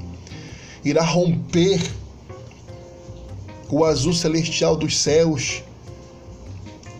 irá 0.84 1.02
romper 1.02 1.80
o 3.68 3.84
azul 3.84 4.12
celestial 4.12 4.76
dos 4.76 4.98
céus 4.98 5.62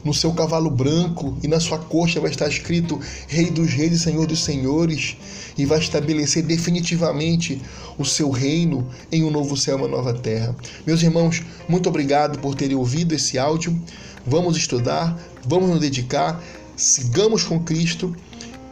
no 0.04 0.14
seu 0.14 0.32
cavalo 0.32 0.70
branco 0.70 1.36
e 1.42 1.48
na 1.48 1.60
sua 1.60 1.78
coxa 1.78 2.20
vai 2.20 2.30
estar 2.30 2.48
escrito 2.48 2.98
Rei 3.28 3.50
dos 3.50 3.70
Reis 3.70 3.92
e 3.92 3.98
Senhor 3.98 4.26
dos 4.26 4.42
Senhores, 4.42 5.16
e 5.58 5.66
vai 5.66 5.78
estabelecer 5.78 6.42
definitivamente 6.42 7.60
o 7.98 8.04
seu 8.04 8.30
reino 8.30 8.88
em 9.12 9.22
um 9.24 9.30
novo 9.30 9.56
céu 9.56 9.76
e 9.76 9.80
uma 9.80 9.88
nova 9.88 10.14
terra. 10.14 10.56
Meus 10.86 11.02
irmãos, 11.02 11.42
muito 11.68 11.88
obrigado 11.88 12.38
por 12.38 12.54
terem 12.54 12.76
ouvido 12.76 13.14
esse 13.14 13.38
áudio. 13.38 13.78
Vamos 14.26 14.56
estudar, 14.56 15.18
vamos 15.44 15.68
nos 15.68 15.80
dedicar, 15.80 16.42
sigamos 16.76 17.44
com 17.44 17.60
Cristo 17.60 18.14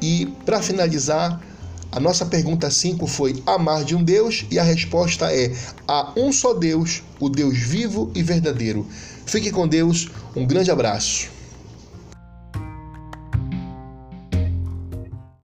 e, 0.00 0.26
para 0.46 0.62
finalizar, 0.62 1.42
a 1.90 1.98
nossa 1.98 2.26
pergunta 2.26 2.70
5 2.70 3.06
foi 3.06 3.42
amar 3.46 3.84
de 3.84 3.96
um 3.96 4.02
Deus 4.02 4.44
e 4.50 4.58
a 4.58 4.62
resposta 4.62 5.32
é 5.32 5.52
há 5.86 6.12
um 6.16 6.30
só 6.32 6.52
Deus, 6.52 7.02
o 7.18 7.28
Deus 7.28 7.56
vivo 7.56 8.10
e 8.14 8.22
verdadeiro. 8.22 8.86
Fique 9.24 9.50
com 9.50 9.66
Deus, 9.66 10.08
um 10.36 10.46
grande 10.46 10.70
abraço. 10.70 11.37